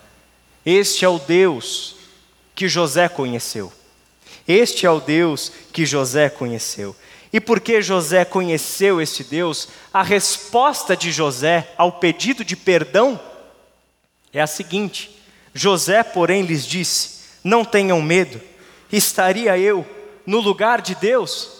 Este 0.64 1.04
é 1.04 1.08
o 1.08 1.18
Deus 1.18 1.96
que 2.54 2.68
José 2.68 3.08
conheceu. 3.08 3.72
Este 4.46 4.86
é 4.86 4.90
o 4.90 5.00
Deus 5.00 5.50
que 5.72 5.84
José 5.84 6.28
conheceu. 6.28 6.94
E 7.32 7.40
porque 7.40 7.82
José 7.82 8.24
conheceu 8.24 9.00
este 9.00 9.24
Deus, 9.24 9.68
a 9.92 10.04
resposta 10.04 10.96
de 10.96 11.10
José 11.10 11.68
ao 11.76 11.90
pedido 11.92 12.44
de 12.44 12.54
perdão 12.54 13.20
é 14.32 14.40
a 14.40 14.46
seguinte: 14.46 15.10
José, 15.54 16.02
porém, 16.02 16.42
lhes 16.42 16.66
disse: 16.66 17.20
Não 17.42 17.64
tenham 17.64 18.00
medo, 18.02 18.40
estaria 18.92 19.58
eu 19.58 19.86
no 20.26 20.40
lugar 20.40 20.80
de 20.80 20.94
Deus? 20.94 21.50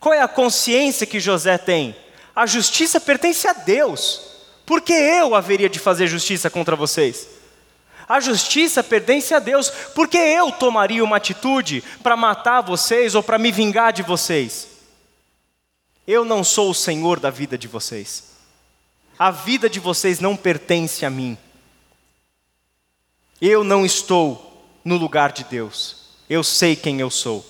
Qual 0.00 0.12
é 0.12 0.20
a 0.20 0.28
consciência 0.28 1.06
que 1.06 1.20
José 1.20 1.56
tem? 1.56 1.96
A 2.34 2.46
justiça 2.46 3.00
pertence 3.00 3.46
a 3.46 3.52
Deus, 3.52 4.20
porque 4.66 4.92
eu 4.92 5.34
haveria 5.34 5.68
de 5.68 5.78
fazer 5.78 6.06
justiça 6.06 6.50
contra 6.50 6.74
vocês? 6.74 7.28
A 8.06 8.20
justiça 8.20 8.82
pertence 8.82 9.32
a 9.32 9.38
Deus, 9.38 9.70
porque 9.94 10.18
eu 10.18 10.52
tomaria 10.52 11.02
uma 11.02 11.16
atitude 11.16 11.82
para 12.02 12.16
matar 12.16 12.60
vocês 12.60 13.14
ou 13.14 13.22
para 13.22 13.38
me 13.38 13.50
vingar 13.50 13.92
de 13.92 14.02
vocês? 14.02 14.68
Eu 16.06 16.24
não 16.24 16.44
sou 16.44 16.70
o 16.70 16.74
Senhor 16.74 17.18
da 17.18 17.30
vida 17.30 17.56
de 17.56 17.66
vocês. 17.66 18.24
A 19.18 19.30
vida 19.30 19.70
de 19.70 19.80
vocês 19.80 20.20
não 20.20 20.36
pertence 20.36 21.06
a 21.06 21.10
mim. 21.10 21.38
Eu 23.40 23.64
não 23.64 23.84
estou 23.84 24.78
no 24.84 24.96
lugar 24.96 25.32
de 25.32 25.44
Deus. 25.44 26.04
Eu 26.28 26.42
sei 26.42 26.76
quem 26.76 27.00
eu 27.00 27.10
sou. 27.10 27.44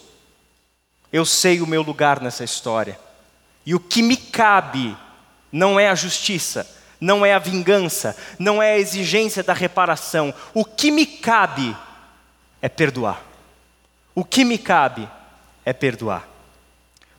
Eu 1.12 1.24
sei 1.24 1.60
o 1.60 1.66
meu 1.66 1.82
lugar 1.82 2.20
nessa 2.20 2.44
história. 2.44 2.98
E 3.64 3.74
o 3.74 3.80
que 3.80 4.02
me 4.02 4.16
cabe 4.16 4.96
não 5.50 5.78
é 5.78 5.88
a 5.88 5.94
justiça, 5.94 6.68
não 7.00 7.24
é 7.24 7.32
a 7.32 7.38
vingança, 7.38 8.16
não 8.38 8.62
é 8.62 8.72
a 8.72 8.78
exigência 8.78 9.42
da 9.42 9.52
reparação. 9.52 10.34
O 10.52 10.64
que 10.64 10.90
me 10.90 11.06
cabe 11.06 11.76
é 12.60 12.68
perdoar. 12.68 13.22
O 14.14 14.24
que 14.24 14.44
me 14.44 14.58
cabe 14.58 15.08
é 15.64 15.72
perdoar. 15.72 16.28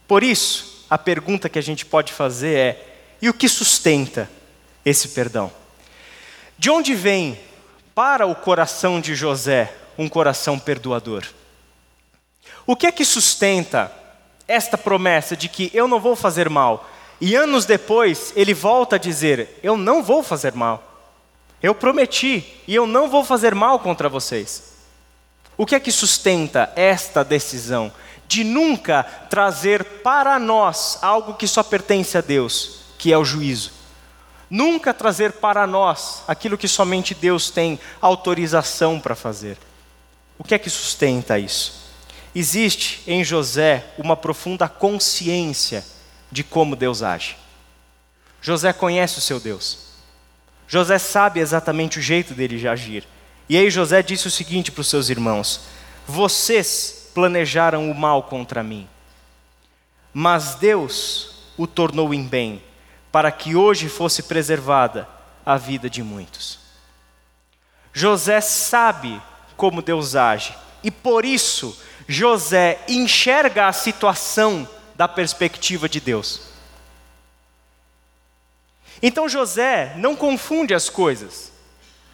Por 0.07 0.23
isso, 0.23 0.85
a 0.89 0.97
pergunta 0.97 1.49
que 1.49 1.59
a 1.59 1.63
gente 1.63 1.85
pode 1.85 2.13
fazer 2.13 2.57
é: 2.57 2.97
e 3.21 3.29
o 3.29 3.33
que 3.33 3.47
sustenta 3.49 4.29
esse 4.83 5.09
perdão? 5.09 5.51
De 6.57 6.69
onde 6.69 6.93
vem 6.93 7.39
para 7.95 8.27
o 8.27 8.35
coração 8.35 8.99
de 8.99 9.15
José 9.15 9.73
um 9.97 10.09
coração 10.09 10.59
perdoador? 10.59 11.23
O 12.67 12.75
que 12.75 12.85
é 12.85 12.91
que 12.91 13.05
sustenta 13.05 13.91
esta 14.47 14.77
promessa 14.77 15.35
de 15.35 15.47
que 15.47 15.71
eu 15.73 15.87
não 15.87 15.99
vou 15.99 16.15
fazer 16.15 16.49
mal, 16.49 16.87
e 17.19 17.33
anos 17.33 17.65
depois, 17.65 18.33
ele 18.35 18.53
volta 18.53 18.97
a 18.97 18.99
dizer: 18.99 19.59
Eu 19.63 19.77
não 19.77 20.03
vou 20.03 20.21
fazer 20.21 20.53
mal. 20.53 20.83
Eu 21.63 21.73
prometi 21.73 22.61
e 22.67 22.75
eu 22.75 22.85
não 22.85 23.09
vou 23.09 23.23
fazer 23.23 23.55
mal 23.55 23.79
contra 23.79 24.09
vocês. 24.09 24.75
O 25.57 25.65
que 25.65 25.73
é 25.73 25.79
que 25.79 25.91
sustenta 25.91 26.71
esta 26.75 27.23
decisão 27.23 27.91
de 28.27 28.43
nunca 28.43 29.03
trazer 29.29 29.83
para 30.03 30.37
nós 30.37 30.99
algo 31.01 31.35
que 31.35 31.47
só 31.47 31.63
pertence 31.63 32.17
a 32.17 32.21
Deus, 32.21 32.81
que 32.97 33.13
é 33.13 33.17
o 33.17 33.23
juízo? 33.23 33.71
Nunca 34.49 34.93
trazer 34.93 35.33
para 35.33 35.65
nós 35.65 36.23
aquilo 36.27 36.57
que 36.57 36.67
somente 36.67 37.13
Deus 37.15 37.49
tem 37.49 37.79
autorização 37.99 38.99
para 38.99 39.15
fazer. 39.15 39.57
O 40.37 40.43
que 40.43 40.53
é 40.53 40.59
que 40.59 40.69
sustenta 40.69 41.39
isso? 41.39 41.85
Existe 42.33 43.01
em 43.07 43.23
José 43.23 43.85
uma 43.97 44.15
profunda 44.15 44.67
consciência 44.67 45.85
de 46.31 46.43
como 46.43 46.75
Deus 46.75 47.01
age. 47.01 47.37
José 48.41 48.73
conhece 48.73 49.17
o 49.17 49.21
seu 49.21 49.39
Deus. 49.39 49.85
José 50.67 50.97
sabe 50.99 51.39
exatamente 51.39 51.99
o 51.99 52.01
jeito 52.01 52.33
dele 52.33 52.57
de 52.57 52.67
agir. 52.67 53.07
E 53.47 53.57
aí 53.57 53.69
José 53.69 54.03
disse 54.03 54.27
o 54.27 54.31
seguinte 54.31 54.71
para 54.71 54.81
os 54.81 54.89
seus 54.89 55.09
irmãos: 55.09 55.61
Vocês 56.07 57.09
planejaram 57.13 57.89
o 57.89 57.95
mal 57.95 58.23
contra 58.23 58.61
mim, 58.61 58.87
mas 60.13 60.55
Deus 60.55 61.35
o 61.57 61.65
tornou 61.65 62.13
em 62.13 62.23
bem, 62.23 62.61
para 63.15 63.31
que 63.31 63.55
hoje 63.55 63.87
fosse 63.87 64.23
preservada 64.23 65.07
a 65.45 65.55
vida 65.55 65.89
de 65.89 66.03
muitos. 66.03 66.59
José 67.93 68.41
sabe 68.41 69.21
como 69.55 69.81
Deus 69.81 70.17
age, 70.17 70.53
e 70.83 70.91
por 70.91 71.23
isso 71.23 71.81
José 72.09 72.77
enxerga 72.89 73.67
a 73.67 73.71
situação 73.71 74.67
da 74.95 75.07
perspectiva 75.07 75.87
de 75.87 76.01
Deus. 76.01 76.41
Então 79.01 79.29
José 79.29 79.93
não 79.95 80.13
confunde 80.13 80.73
as 80.73 80.89
coisas. 80.89 81.53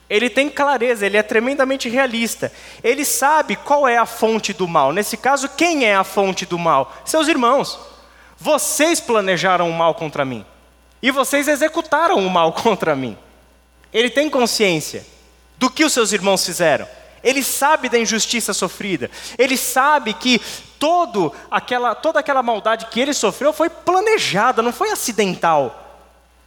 Ele 0.08 0.30
tem 0.30 0.52
clareza, 0.52 1.04
ele 1.04 1.18
é 1.18 1.24
tremendamente 1.24 1.90
realista. 1.90 2.54
Ele 2.84 3.04
sabe 3.04 3.56
qual 3.56 3.88
é 3.88 3.98
a 3.98 4.06
fonte 4.06 4.54
do 4.54 4.68
mal. 4.68 4.94
Nesse 4.94 5.18
caso, 5.18 5.50
quem 5.50 5.84
é 5.84 5.96
a 5.96 6.04
fonte 6.04 6.46
do 6.46 6.60
mal? 6.60 6.96
Seus 7.04 7.28
irmãos. 7.28 7.80
Vocês 8.38 9.00
planejaram 9.00 9.68
o 9.68 9.74
mal 9.74 9.96
contra 9.96 10.24
mim. 10.24 10.46
E 11.02 11.12
vocês 11.12 11.48
executaram 11.48 12.18
o 12.26 12.30
mal 12.30 12.54
contra 12.64 12.96
mim. 12.96 13.18
Ele 13.94 14.10
tem 14.10 14.30
consciência 14.30 15.06
do 15.58 15.70
que 15.70 15.84
os 15.84 15.94
seus 15.94 16.12
irmãos 16.12 16.46
fizeram. 16.46 16.88
Ele 17.24 17.44
sabe 17.44 17.90
da 17.90 18.00
injustiça 18.00 18.54
sofrida. 18.54 19.10
Ele 19.38 19.58
sabe 19.58 20.14
que 20.14 20.42
todo 20.80 21.34
aquela, 21.52 21.94
toda 21.94 22.20
aquela 22.20 22.42
maldade 22.42 22.88
que 22.88 23.00
ele 23.00 23.14
sofreu 23.14 23.54
foi 23.54 23.70
planejada, 23.70 24.62
não 24.62 24.74
foi 24.74 24.90
acidental. 24.90 26.00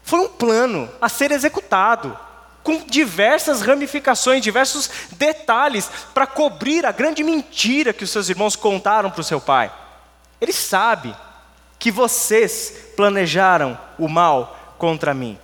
Foi 0.03 0.21
um 0.21 0.29
plano 0.29 0.91
a 1.01 1.09
ser 1.09 1.31
executado, 1.31 2.19
com 2.63 2.79
diversas 2.85 3.61
ramificações, 3.61 4.43
diversos 4.43 4.91
detalhes, 5.13 5.89
para 6.13 6.27
cobrir 6.27 6.85
a 6.85 6.93
grande 6.93 7.23
mentira 7.23 7.93
que 7.93 8.05
os 8.05 8.11
seus 8.11 8.29
irmãos 8.29 8.57
contaram 8.57 9.11
para 9.11 9.21
o 9.21 9.25
seu 9.25 9.41
pai. 9.41 9.71
Ele 10.41 10.53
sabe 10.53 11.15
que 11.85 11.91
vocês 11.91 12.93
planejaram 12.97 13.79
o 13.99 14.09
mal 14.09 14.75
contra 14.79 15.13
mim. 15.13 15.39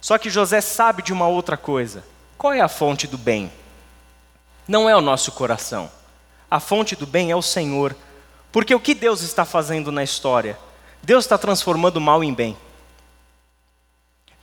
Só 0.00 0.16
que 0.16 0.30
José 0.30 0.60
sabe 0.60 1.02
de 1.02 1.12
uma 1.12 1.26
outra 1.26 1.56
coisa. 1.56 2.04
Qual 2.38 2.52
é 2.52 2.60
a 2.60 2.68
fonte 2.68 3.08
do 3.08 3.18
bem? 3.18 3.52
Não 4.68 4.88
é 4.88 4.94
o 4.94 5.00
nosso 5.00 5.32
coração. 5.32 5.90
A 6.48 6.60
fonte 6.60 6.94
do 6.94 7.04
bem 7.04 7.32
é 7.32 7.34
o 7.34 7.42
Senhor. 7.42 7.96
Porque 8.52 8.72
o 8.72 8.78
que 8.78 8.94
Deus 8.94 9.22
está 9.22 9.44
fazendo 9.44 9.90
na 9.90 10.04
história? 10.04 10.56
Deus 11.02 11.24
está 11.24 11.36
transformando 11.36 11.96
o 11.96 12.00
mal 12.00 12.22
em 12.22 12.32
bem. 12.32 12.56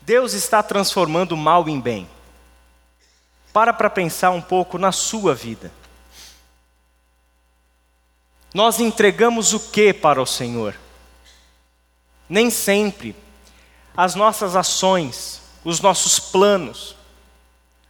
Deus 0.02 0.34
está 0.34 0.62
transformando 0.62 1.36
o 1.36 1.38
mal 1.38 1.69
em 1.69 1.80
bem. 1.80 2.06
Para 3.54 3.71
para 3.71 3.89
pensar 3.89 4.32
um 4.32 4.41
pouco 4.41 4.78
na 4.78 4.91
sua 4.91 5.34
vida. 5.34 5.71
Nós 8.54 8.82
entregamos 8.82 9.54
o 9.54 9.60
que 9.71 9.93
para 9.93 10.21
o 10.21 10.25
Senhor? 10.25 10.75
Nem 12.30 12.50
sempre 12.50 13.15
as 13.98 14.15
nossas 14.15 14.56
ações, 14.56 15.42
os 15.63 15.82
nossos 15.82 16.20
planos, 16.20 16.96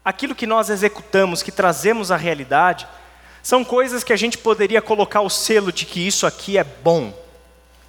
aquilo 0.03 0.33
que 0.33 0.47
nós 0.47 0.69
executamos, 0.69 1.43
que 1.43 1.51
trazemos 1.51 2.09
à 2.11 2.17
realidade, 2.17 2.87
são 3.43 3.63
coisas 3.63 4.03
que 4.03 4.13
a 4.13 4.17
gente 4.17 4.37
poderia 4.37 4.81
colocar 4.81 5.21
o 5.21 5.29
selo 5.29 5.71
de 5.71 5.85
que 5.85 6.05
isso 6.05 6.25
aqui 6.25 6.57
é 6.57 6.63
bom, 6.63 7.13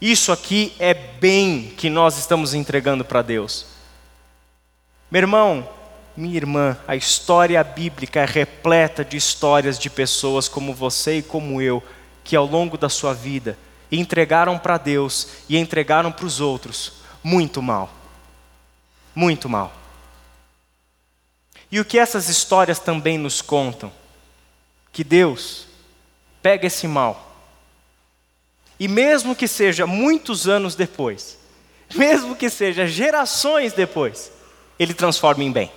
isso 0.01 0.33
aqui 0.33 0.75
é 0.79 0.93
bem 0.93 1.73
que 1.77 1.89
nós 1.89 2.19
estamos 2.19 2.53
entregando 2.55 3.05
para 3.05 3.23
Deus. 3.23 3.67
Meu 5.11 5.23
irmão, 5.23 5.69
minha 6.17 6.37
irmã, 6.37 6.77
a 6.87 6.95
história 6.97 7.63
bíblica 7.65 8.21
é 8.21 8.25
repleta 8.25 9.05
de 9.05 9.17
histórias 9.17 9.79
de 9.79 9.89
pessoas 9.89 10.49
como 10.49 10.75
você 10.75 11.19
e 11.19 11.23
como 11.23 11.61
eu, 11.63 11.83
que 12.23 12.37
ao 12.37 12.47
longo 12.47 12.77
da 12.77 12.89
sua 12.89 13.15
vida 13.15 13.57
entregaram 13.91 14.59
para 14.59 14.79
Deus 14.79 15.29
e 15.49 15.57
entregaram 15.57 16.13
para 16.13 16.27
os 16.27 16.41
outros 16.41 16.95
muito 17.23 17.61
mal. 17.61 17.93
Muito 19.15 19.49
mal. 19.49 19.73
E 21.71 21.79
o 21.79 21.85
que 21.85 21.99
essas 21.99 22.29
histórias 22.29 22.79
também 22.79 23.19
nos 23.19 23.41
contam? 23.41 23.93
Que 24.93 25.05
Deus 25.05 25.67
pega 26.43 26.67
esse 26.67 26.89
mal 26.89 27.31
e, 28.81 28.89
mesmo 28.89 29.37
que 29.37 29.47
seja 29.47 29.87
muitos 29.87 30.49
anos 30.49 30.75
depois, 30.75 31.39
mesmo 31.95 32.35
que 32.35 32.49
seja 32.49 32.87
gerações 32.87 33.75
depois, 33.75 34.33
Ele 34.79 34.95
transforma 34.95 35.45
em 35.45 35.53
bem. 35.53 35.71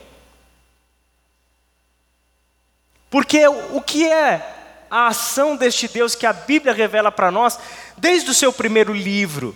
Porque 3.10 3.46
o 3.48 3.82
que 3.82 4.08
é 4.08 4.54
a 4.90 5.08
ação 5.08 5.56
deste 5.56 5.88
Deus 5.88 6.16
que 6.16 6.26
a 6.26 6.34
Bíblia 6.34 6.74
revela 6.74 7.12
para 7.12 7.30
nós 7.30 7.60
desde 8.04 8.30
o 8.32 8.34
seu 8.34 8.52
primeiro 8.52 8.94
livro. 8.94 9.56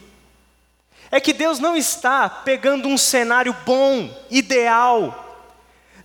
É 1.12 1.20
que 1.20 1.34
Deus 1.34 1.60
não 1.60 1.76
está 1.76 2.30
pegando 2.30 2.88
um 2.88 2.98
cenário 2.98 3.54
bom, 3.66 4.10
ideal. 4.32 5.44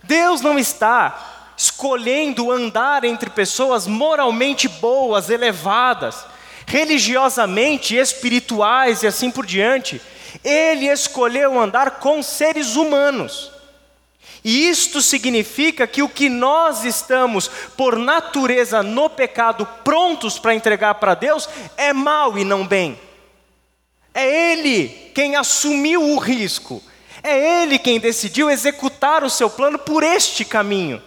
Deus 0.03 0.41
não 0.41 0.59
está 0.59 1.53
escolhendo 1.55 2.51
andar 2.51 3.05
entre 3.05 3.29
pessoas 3.29 3.87
moralmente 3.87 4.67
boas, 4.67 5.29
elevadas, 5.29 6.25
religiosamente 6.67 7.95
espirituais 7.95 9.03
e 9.03 9.07
assim 9.07 9.31
por 9.31 9.45
diante. 9.45 10.01
Ele 10.43 10.87
escolheu 10.87 11.57
andar 11.57 11.91
com 11.91 12.21
seres 12.21 12.75
humanos. 12.75 13.52
E 14.43 14.69
isto 14.69 15.01
significa 15.01 15.87
que 15.87 16.03
o 16.03 16.09
que 16.09 16.27
nós 16.27 16.83
estamos, 16.83 17.47
por 17.77 17.97
natureza 17.97 18.83
no 18.83 19.09
pecado, 19.09 19.65
prontos 19.83 20.37
para 20.37 20.53
entregar 20.53 20.95
para 20.95 21.15
Deus, 21.15 21.47
é 21.77 21.93
mal 21.93 22.37
e 22.37 22.43
não 22.43 22.67
bem. 22.67 22.99
É 24.13 24.51
Ele 24.51 24.89
quem 25.15 25.35
assumiu 25.35 26.01
o 26.01 26.17
risco, 26.17 26.83
é 27.23 27.61
Ele 27.61 27.79
quem 27.79 27.99
decidiu 27.99 28.49
executar 28.49 29.23
o 29.23 29.29
seu 29.29 29.49
plano 29.49 29.79
por 29.79 30.03
este 30.03 30.43
caminho. 30.43 31.01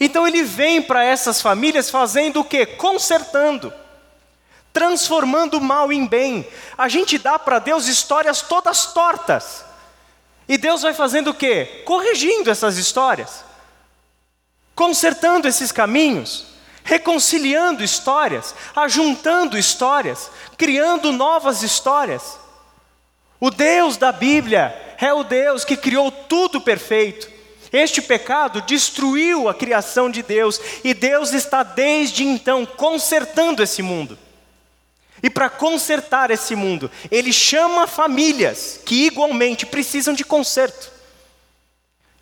Então 0.00 0.26
Ele 0.26 0.42
vem 0.42 0.82
para 0.82 1.04
essas 1.04 1.40
famílias 1.40 1.88
fazendo 1.88 2.40
o 2.40 2.44
que? 2.44 2.66
Consertando 2.66 3.72
transformando 4.72 5.54
o 5.54 5.60
mal 5.60 5.92
em 5.92 6.06
bem. 6.06 6.46
A 6.76 6.88
gente 6.88 7.18
dá 7.18 7.36
para 7.36 7.58
Deus 7.58 7.88
histórias 7.88 8.42
todas 8.42 8.86
tortas. 8.86 9.64
E 10.48 10.56
Deus 10.56 10.82
vai 10.82 10.94
fazendo 10.94 11.30
o 11.30 11.34
quê? 11.34 11.82
Corrigindo 11.84 12.50
essas 12.50 12.78
histórias, 12.78 13.44
consertando 14.74 15.46
esses 15.46 15.70
caminhos, 15.70 16.46
reconciliando 16.82 17.84
histórias, 17.84 18.54
ajuntando 18.74 19.58
histórias, 19.58 20.30
criando 20.56 21.12
novas 21.12 21.62
histórias. 21.62 22.38
O 23.38 23.50
Deus 23.50 23.98
da 23.98 24.10
Bíblia 24.10 24.96
é 24.98 25.12
o 25.12 25.22
Deus 25.22 25.66
que 25.66 25.76
criou 25.76 26.10
tudo 26.10 26.62
perfeito. 26.62 27.30
Este 27.70 28.00
pecado 28.00 28.62
destruiu 28.62 29.50
a 29.50 29.54
criação 29.54 30.10
de 30.10 30.22
Deus 30.22 30.58
e 30.82 30.94
Deus 30.94 31.34
está 31.34 31.62
desde 31.62 32.24
então 32.24 32.64
consertando 32.64 33.62
esse 33.62 33.82
mundo. 33.82 34.18
E 35.22 35.28
para 35.28 35.50
consertar 35.50 36.30
esse 36.30 36.54
mundo, 36.54 36.90
ele 37.10 37.32
chama 37.32 37.86
famílias 37.86 38.80
que 38.84 39.06
igualmente 39.06 39.66
precisam 39.66 40.14
de 40.14 40.24
conserto, 40.24 40.92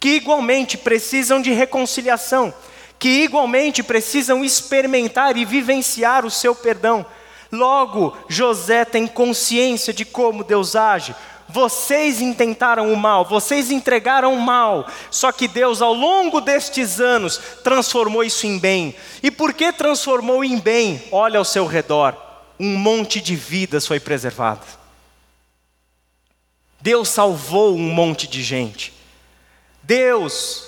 que 0.01 0.11
igualmente 0.11 0.79
precisam 0.79 1.41
de 1.43 1.53
reconciliação, 1.53 2.55
que 2.99 3.23
igualmente 3.25 3.83
precisam 3.83 4.45
experimentar 4.45 5.37
e 5.37 5.45
vivenciar 5.45 6.25
o 6.25 6.31
seu 6.31 6.55
perdão. 6.55 7.05
Logo, 7.53 8.17
José 8.29 8.85
tem 8.85 9.07
consciência 9.07 9.93
de 9.93 10.05
como 10.05 10.43
Deus 10.43 10.75
age. 10.75 11.15
Vocês 11.49 12.21
intentaram 12.21 12.93
o 12.93 12.97
mal, 12.97 13.25
vocês 13.25 13.71
entregaram 13.71 14.35
o 14.35 14.41
mal, 14.41 14.89
só 15.13 15.31
que 15.31 15.47
Deus, 15.47 15.81
ao 15.81 15.95
longo 15.95 16.41
destes 16.41 16.99
anos, 16.99 17.41
transformou 17.63 18.25
isso 18.25 18.47
em 18.47 18.59
bem. 18.59 18.97
E 19.23 19.31
por 19.31 19.53
que 19.53 19.71
transformou 19.73 20.43
em 20.43 20.59
bem? 20.59 21.05
Olha 21.13 21.39
ao 21.39 21.45
seu 21.45 21.65
redor 21.65 22.26
um 22.59 22.77
monte 22.77 23.21
de 23.21 23.37
vidas 23.37 23.87
foi 23.87 24.01
preservado. 24.01 24.67
Deus 26.81 27.09
salvou 27.09 27.75
um 27.75 27.93
monte 27.93 28.27
de 28.27 28.43
gente. 28.43 28.93
Deus 29.83 30.67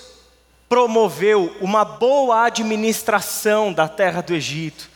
promoveu 0.68 1.56
uma 1.60 1.84
boa 1.84 2.44
administração 2.44 3.72
da 3.72 3.88
terra 3.88 4.20
do 4.20 4.34
Egito, 4.34 4.88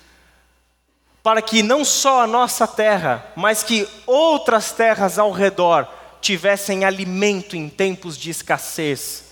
para 1.23 1.41
que 1.41 1.63
não 1.63 1.85
só 1.85 2.23
a 2.23 2.27
nossa 2.27 2.67
terra, 2.67 3.27
mas 3.37 3.63
que 3.63 3.89
outras 4.07 4.73
terras 4.73 5.19
ao 5.19 5.31
redor 5.31 5.89
tivessem 6.21 6.85
alimento 6.85 7.57
em 7.57 7.69
tempos 7.69 8.17
de 8.17 8.31
escassez. 8.31 9.25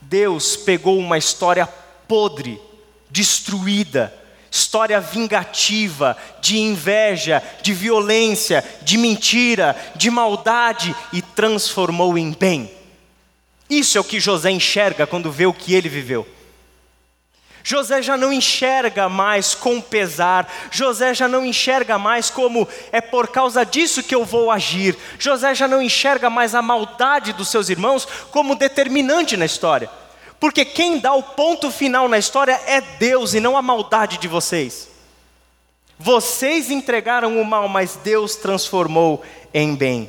Deus 0.00 0.56
pegou 0.56 0.98
uma 0.98 1.18
história 1.18 1.66
podre, 2.06 2.60
destruída, 3.10 4.14
história 4.50 5.00
vingativa, 5.00 6.16
de 6.40 6.58
inveja, 6.58 7.42
de 7.62 7.72
violência, 7.72 8.64
de 8.82 8.96
mentira, 8.96 9.76
de 9.94 10.10
maldade 10.10 10.94
e 11.12 11.20
transformou 11.20 12.16
em 12.16 12.32
bem. 12.32 12.70
Isso 13.68 13.98
é 13.98 14.00
o 14.00 14.04
que 14.04 14.18
José 14.18 14.50
enxerga 14.50 15.06
quando 15.06 15.30
vê 15.30 15.46
o 15.46 15.52
que 15.52 15.74
ele 15.74 15.88
viveu. 15.88 16.26
José 17.62 18.00
já 18.00 18.16
não 18.16 18.32
enxerga 18.32 19.10
mais 19.10 19.54
com 19.54 19.78
pesar, 19.78 20.50
José 20.70 21.12
já 21.12 21.28
não 21.28 21.44
enxerga 21.44 21.98
mais 21.98 22.30
como 22.30 22.66
é 22.90 22.98
por 22.98 23.28
causa 23.28 23.62
disso 23.62 24.02
que 24.02 24.14
eu 24.14 24.24
vou 24.24 24.50
agir, 24.50 24.96
José 25.18 25.54
já 25.54 25.68
não 25.68 25.82
enxerga 25.82 26.30
mais 26.30 26.54
a 26.54 26.62
maldade 26.62 27.34
dos 27.34 27.48
seus 27.48 27.68
irmãos 27.68 28.08
como 28.30 28.54
determinante 28.54 29.36
na 29.36 29.44
história. 29.44 29.90
Porque 30.40 30.64
quem 30.64 30.98
dá 30.98 31.12
o 31.14 31.22
ponto 31.22 31.70
final 31.70 32.08
na 32.08 32.18
história 32.18 32.60
é 32.66 32.80
Deus 32.80 33.34
e 33.34 33.40
não 33.40 33.56
a 33.56 33.62
maldade 33.62 34.18
de 34.18 34.28
vocês. 34.28 34.88
Vocês 35.98 36.70
entregaram 36.70 37.40
o 37.40 37.44
mal, 37.44 37.68
mas 37.68 37.96
Deus 37.96 38.36
transformou 38.36 39.24
em 39.52 39.74
bem. 39.74 40.08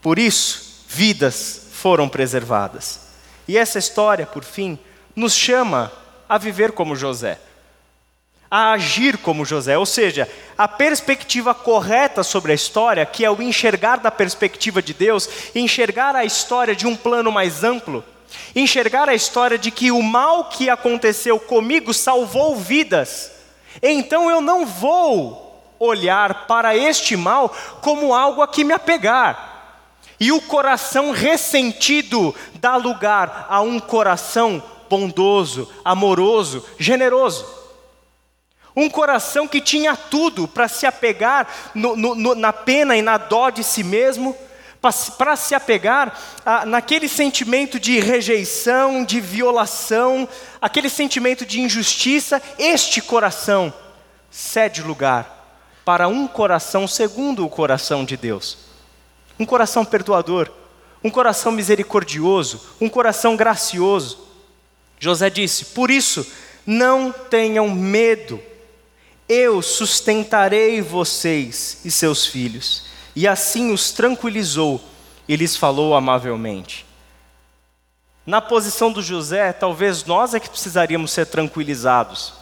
Por 0.00 0.18
isso, 0.18 0.84
vidas 0.88 1.66
foram 1.72 2.08
preservadas. 2.08 3.00
E 3.46 3.58
essa 3.58 3.78
história, 3.78 4.24
por 4.24 4.44
fim, 4.44 4.78
nos 5.14 5.34
chama 5.34 5.92
a 6.26 6.38
viver 6.38 6.72
como 6.72 6.96
José, 6.96 7.38
a 8.50 8.72
agir 8.72 9.18
como 9.18 9.44
José, 9.44 9.76
ou 9.76 9.84
seja, 9.84 10.26
a 10.56 10.66
perspectiva 10.66 11.52
correta 11.52 12.22
sobre 12.22 12.52
a 12.52 12.54
história, 12.54 13.04
que 13.04 13.24
é 13.24 13.30
o 13.30 13.42
enxergar 13.42 13.96
da 13.98 14.10
perspectiva 14.10 14.80
de 14.80 14.94
Deus, 14.94 15.28
enxergar 15.54 16.16
a 16.16 16.24
história 16.24 16.74
de 16.74 16.86
um 16.86 16.96
plano 16.96 17.30
mais 17.30 17.62
amplo 17.62 18.02
enxergar 18.54 19.08
a 19.08 19.14
história 19.14 19.58
de 19.58 19.70
que 19.70 19.90
o 19.90 20.02
mal 20.02 20.44
que 20.44 20.68
aconteceu 20.68 21.38
comigo 21.38 21.92
salvou 21.92 22.56
vidas. 22.56 23.32
Então 23.82 24.30
eu 24.30 24.40
não 24.40 24.66
vou 24.66 25.74
olhar 25.78 26.46
para 26.46 26.76
este 26.76 27.16
mal 27.16 27.54
como 27.80 28.14
algo 28.14 28.42
a 28.42 28.48
que 28.48 28.64
me 28.64 28.72
apegar. 28.72 29.48
E 30.20 30.30
o 30.30 30.40
coração 30.42 31.12
ressentido 31.12 32.34
dá 32.54 32.76
lugar 32.76 33.46
a 33.48 33.62
um 33.62 33.80
coração 33.80 34.62
bondoso, 34.88 35.72
amoroso, 35.82 36.66
generoso. 36.78 37.46
Um 38.76 38.90
coração 38.90 39.48
que 39.48 39.60
tinha 39.60 39.96
tudo 39.96 40.46
para 40.46 40.68
se 40.68 40.86
apegar 40.86 41.48
no, 41.74 41.96
no, 41.96 42.34
na 42.34 42.52
pena 42.52 42.96
e 42.96 43.02
na 43.02 43.16
dó 43.16 43.50
de 43.50 43.64
si 43.64 43.82
mesmo, 43.82 44.36
para 45.18 45.36
se 45.36 45.54
apegar 45.54 46.18
a, 46.44 46.64
naquele 46.64 47.08
sentimento 47.08 47.78
de 47.78 48.00
rejeição, 48.00 49.04
de 49.04 49.20
violação, 49.20 50.28
aquele 50.60 50.88
sentimento 50.88 51.44
de 51.44 51.60
injustiça, 51.60 52.42
este 52.58 53.02
coração 53.02 53.72
cede 54.30 54.82
lugar 54.82 55.38
para 55.84 56.08
um 56.08 56.26
coração 56.26 56.86
segundo 56.86 57.44
o 57.44 57.50
coração 57.50 58.04
de 58.04 58.16
Deus. 58.16 58.58
Um 59.38 59.44
coração 59.44 59.84
perdoador, 59.84 60.50
um 61.02 61.10
coração 61.10 61.52
misericordioso, 61.52 62.60
um 62.80 62.88
coração 62.88 63.36
gracioso. 63.36 64.18
José 64.98 65.28
disse: 65.28 65.66
Por 65.66 65.90
isso, 65.90 66.26
não 66.66 67.10
tenham 67.10 67.68
medo, 67.68 68.40
eu 69.28 69.62
sustentarei 69.62 70.80
vocês 70.80 71.80
e 71.84 71.90
seus 71.90 72.26
filhos. 72.26 72.89
E 73.14 73.26
assim 73.26 73.72
os 73.72 73.90
tranquilizou 73.90 74.80
e 75.28 75.36
lhes 75.36 75.56
falou 75.56 75.94
amavelmente. 75.94 76.86
Na 78.26 78.40
posição 78.40 78.92
do 78.92 79.02
José, 79.02 79.52
talvez 79.52 80.04
nós 80.04 80.34
é 80.34 80.40
que 80.40 80.48
precisaríamos 80.48 81.10
ser 81.10 81.26
tranquilizados. 81.26 82.34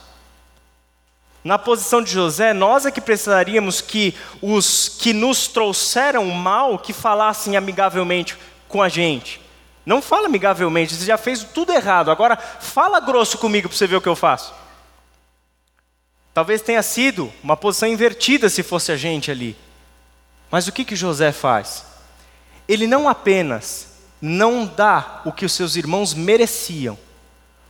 Na 1.42 1.58
posição 1.58 2.02
de 2.02 2.10
José, 2.10 2.52
nós 2.52 2.84
é 2.84 2.90
que 2.90 3.00
precisaríamos 3.00 3.80
que 3.80 4.14
os 4.42 4.88
que 4.88 5.12
nos 5.12 5.46
trouxeram 5.46 6.26
mal, 6.26 6.78
que 6.78 6.92
falassem 6.92 7.56
amigavelmente 7.56 8.36
com 8.68 8.82
a 8.82 8.88
gente. 8.88 9.40
Não 9.86 10.02
fala 10.02 10.26
amigavelmente, 10.26 10.94
você 10.94 11.06
já 11.06 11.16
fez 11.16 11.42
tudo 11.42 11.72
errado, 11.72 12.10
agora 12.10 12.36
fala 12.36 13.00
grosso 13.00 13.38
comigo 13.38 13.68
para 13.68 13.78
você 13.78 13.86
ver 13.86 13.96
o 13.96 14.02
que 14.02 14.08
eu 14.08 14.16
faço. 14.16 14.52
Talvez 16.34 16.60
tenha 16.60 16.82
sido 16.82 17.32
uma 17.42 17.56
posição 17.56 17.88
invertida 17.88 18.50
se 18.50 18.62
fosse 18.62 18.92
a 18.92 18.96
gente 18.96 19.30
ali. 19.30 19.56
Mas 20.50 20.66
o 20.66 20.72
que, 20.72 20.84
que 20.84 20.96
José 20.96 21.32
faz? 21.32 21.84
Ele 22.66 22.86
não 22.86 23.08
apenas 23.08 23.88
não 24.20 24.66
dá 24.66 25.22
o 25.24 25.32
que 25.32 25.44
os 25.44 25.52
seus 25.52 25.76
irmãos 25.76 26.14
mereciam, 26.14 26.98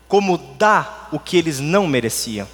como 0.07 0.39
dá 0.39 1.09
o 1.13 1.19
que 1.19 1.37
eles 1.37 1.61
não 1.61 1.87
mereciam. 1.87 2.49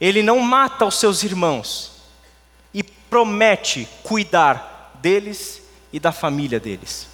Ele 0.00 0.22
não 0.22 0.40
mata 0.40 0.84
os 0.84 0.96
seus 0.96 1.22
irmãos 1.22 1.92
e 2.72 2.82
promete 2.82 3.88
cuidar 4.02 4.92
deles 5.00 5.62
e 5.92 5.98
da 5.98 6.12
família 6.12 6.60
deles. 6.60 7.08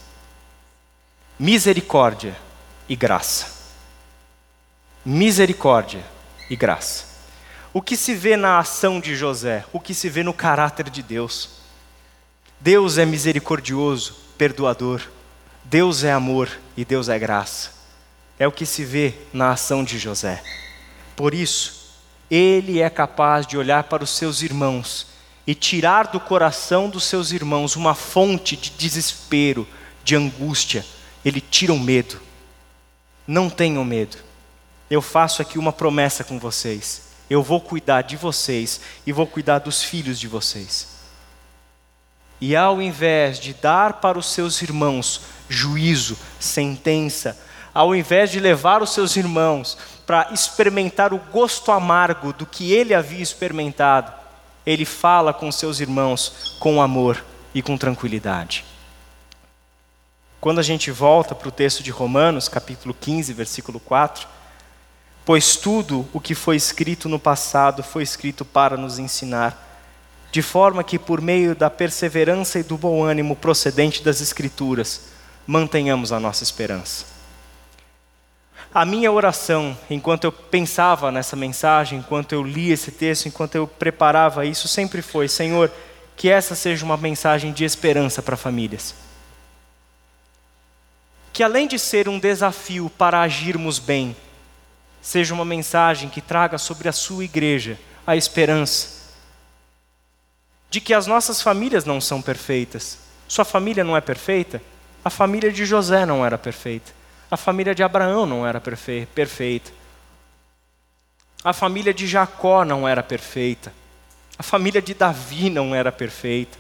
Misericórdia 1.39 2.37
e 2.89 2.95
graça. 2.95 3.53
Misericórdia 5.05 6.05
e 6.49 6.57
graça. 6.57 7.15
O 7.73 7.83
que 7.83 7.97
se 7.97 8.15
vê 8.15 8.37
na 8.37 8.59
ação 8.59 9.01
de 9.01 9.17
José, 9.17 9.65
o 9.73 9.81
que 9.81 9.93
se 9.93 10.09
vê 10.09 10.23
no 10.23 10.33
caráter 10.33 10.89
de 10.89 11.03
Deus. 11.03 11.64
Deus 12.65 12.97
é 12.97 13.05
misericordioso, 13.05 14.17
perdoador. 14.39 15.03
Deus 15.65 16.03
é 16.03 16.11
amor 16.11 16.49
e 16.75 16.83
Deus 16.83 17.11
é 17.11 17.19
graça. 17.19 17.73
É 18.39 18.49
o 18.49 18.53
que 18.53 18.65
se 18.65 18.83
vê 18.83 19.13
na 19.35 19.51
ação 19.51 19.85
de 19.85 19.99
José. 19.99 20.43
Por 21.15 21.35
isso, 21.35 21.93
ele 22.31 22.81
é 22.81 22.89
capaz 22.89 23.47
de 23.47 23.59
olhar 23.59 23.85
para 23.85 24.03
os 24.03 24.09
seus 24.17 24.41
irmãos 24.41 25.09
e 25.47 25.55
tirar 25.55 26.07
do 26.07 26.19
coração 26.19 26.89
dos 26.89 27.05
seus 27.05 27.33
irmãos 27.33 27.77
uma 27.77 27.95
fonte 27.95 28.57
de 28.57 28.71
desespero, 28.71 29.69
de 30.03 30.17
angústia. 30.17 30.87
Ele 31.23 31.43
tira 31.43 31.75
o 31.75 31.79
medo. 31.79 32.19
Não 33.27 33.51
tenham 33.51 33.85
medo. 33.85 34.17
Eu 34.89 35.03
faço 35.03 35.43
aqui 35.43 35.59
uma 35.59 35.71
promessa 35.71 36.25
com 36.25 36.39
vocês. 36.39 37.09
Eu 37.29 37.43
vou 37.43 37.61
cuidar 37.61 38.01
de 38.01 38.17
vocês 38.17 38.81
e 39.07 39.13
vou 39.13 39.27
cuidar 39.27 39.59
dos 39.59 39.83
filhos 39.83 40.19
de 40.19 40.27
vocês. 40.27 40.94
E 42.41 42.55
ao 42.55 42.83
invés 42.83 43.39
de 43.39 43.55
dar 43.55 43.95
para 43.95 44.19
os 44.19 44.27
seus 44.27 44.61
irmãos 44.61 45.23
juízo, 45.49 46.17
sentença, 46.39 47.39
ao 47.73 47.95
invés 47.95 48.31
de 48.31 48.39
levar 48.39 48.83
os 48.83 48.91
seus 48.91 49.17
irmãos 49.17 49.77
para 50.07 50.31
experimentar 50.33 51.13
o 51.13 51.19
gosto 51.19 51.73
amargo 51.73 52.33
do 52.33 52.47
que 52.47 52.73
ele 52.73 52.95
havia 52.95 53.23
experimentado, 53.23 54.13
ele 54.67 54.85
fala 54.85 55.33
com 55.33 55.51
seus 55.51 55.81
irmãos 55.81 56.57
com 56.59 56.81
amor 56.81 57.23
e 57.55 57.63
com 57.63 57.77
tranquilidade. 57.77 58.65
Quando 60.41 60.59
a 60.59 60.63
gente 60.63 60.91
volta 60.91 61.35
para 61.35 61.49
o 61.49 61.53
texto 61.53 61.83
de 61.83 61.91
Romanos, 61.91 62.49
capítulo 62.49 62.95
15, 62.95 63.33
versículo 63.33 63.81
4, 63.81 64.29
pois 65.25 65.57
tudo 65.57 66.07
o 66.13 66.21
que 66.21 66.35
foi 66.35 66.57
escrito 66.57 67.09
no 67.09 67.19
passado 67.19 67.83
foi 67.83 68.03
escrito 68.03 68.45
para 68.45 68.77
nos 68.77 68.99
ensinar, 68.99 69.64
de 70.35 70.43
forma 70.43 70.83
que 70.83 70.99
por 70.99 71.21
meio 71.21 71.55
da 71.55 71.71
perseverança 71.71 72.59
e 72.59 72.65
do 72.65 72.77
bom 72.77 73.05
ânimo 73.05 73.37
procedente 73.37 74.03
das 74.03 74.21
Escrituras, 74.21 75.03
mantenhamos 75.47 76.11
a 76.11 76.19
nossa 76.19 76.43
esperança. 76.43 77.05
A 78.75 78.85
minha 78.85 79.13
oração, 79.13 79.79
enquanto 79.89 80.25
eu 80.25 80.33
pensava 80.33 81.13
nessa 81.13 81.37
mensagem, 81.37 82.01
enquanto 82.01 82.33
eu 82.33 82.43
lia 82.43 82.75
esse 82.75 82.91
texto, 82.91 83.27
enquanto 83.27 83.55
eu 83.55 83.65
preparava 83.65 84.45
isso, 84.45 84.67
sempre 84.67 85.03
foi: 85.03 85.29
Senhor, 85.29 85.71
que 86.17 86.29
essa 86.29 86.57
seja 86.57 86.85
uma 86.85 86.97
mensagem 86.97 87.53
de 87.53 87.63
esperança 87.65 88.21
para 88.21 88.37
famílias. 88.37 88.93
Que 91.33 91.45
além 91.45 91.69
de 91.69 91.79
ser 91.79 92.09
um 92.09 92.19
desafio 92.19 92.91
para 92.99 93.21
agirmos 93.21 93.79
bem, 93.79 94.17
seja 95.01 95.33
uma 95.33 95.45
mensagem 95.45 96.09
que 96.09 96.21
traga 96.21 96.59
sobre 96.59 96.89
a 96.89 96.93
sua 96.93 97.23
igreja 97.23 97.79
a 98.05 98.17
esperança 98.17 99.04
de 100.75 100.81
que 100.81 100.93
as 100.93 101.07
nossas 101.07 101.41
famílias 101.41 101.85
não 101.85 102.01
são 102.01 102.21
perfeitas. 102.21 102.99
Sua 103.29 103.45
família 103.45 103.85
não 103.85 103.97
é 103.97 104.01
perfeita? 104.01 104.61
A 105.05 105.09
família 105.09 105.53
de 105.53 105.65
José 105.65 106.05
não 106.05 106.27
era 106.27 106.37
perfeita. 106.37 106.91
A 107.31 107.37
família 107.37 107.73
de 107.73 107.85
Abraão 107.85 108.27
não 108.27 108.45
era 108.45 108.61
perfeita. 108.61 109.73
A 111.45 111.53
família 111.53 111.95
de 111.95 112.09
Jacó 112.09 112.65
não 112.65 112.89
era 112.89 113.05
perfeita. 113.05 113.73
A 114.37 114.43
família 114.43 114.83
de 114.83 114.95
Davi 114.95 115.49
não 115.49 115.73
era 115.73 115.93
perfeita. 115.93 116.59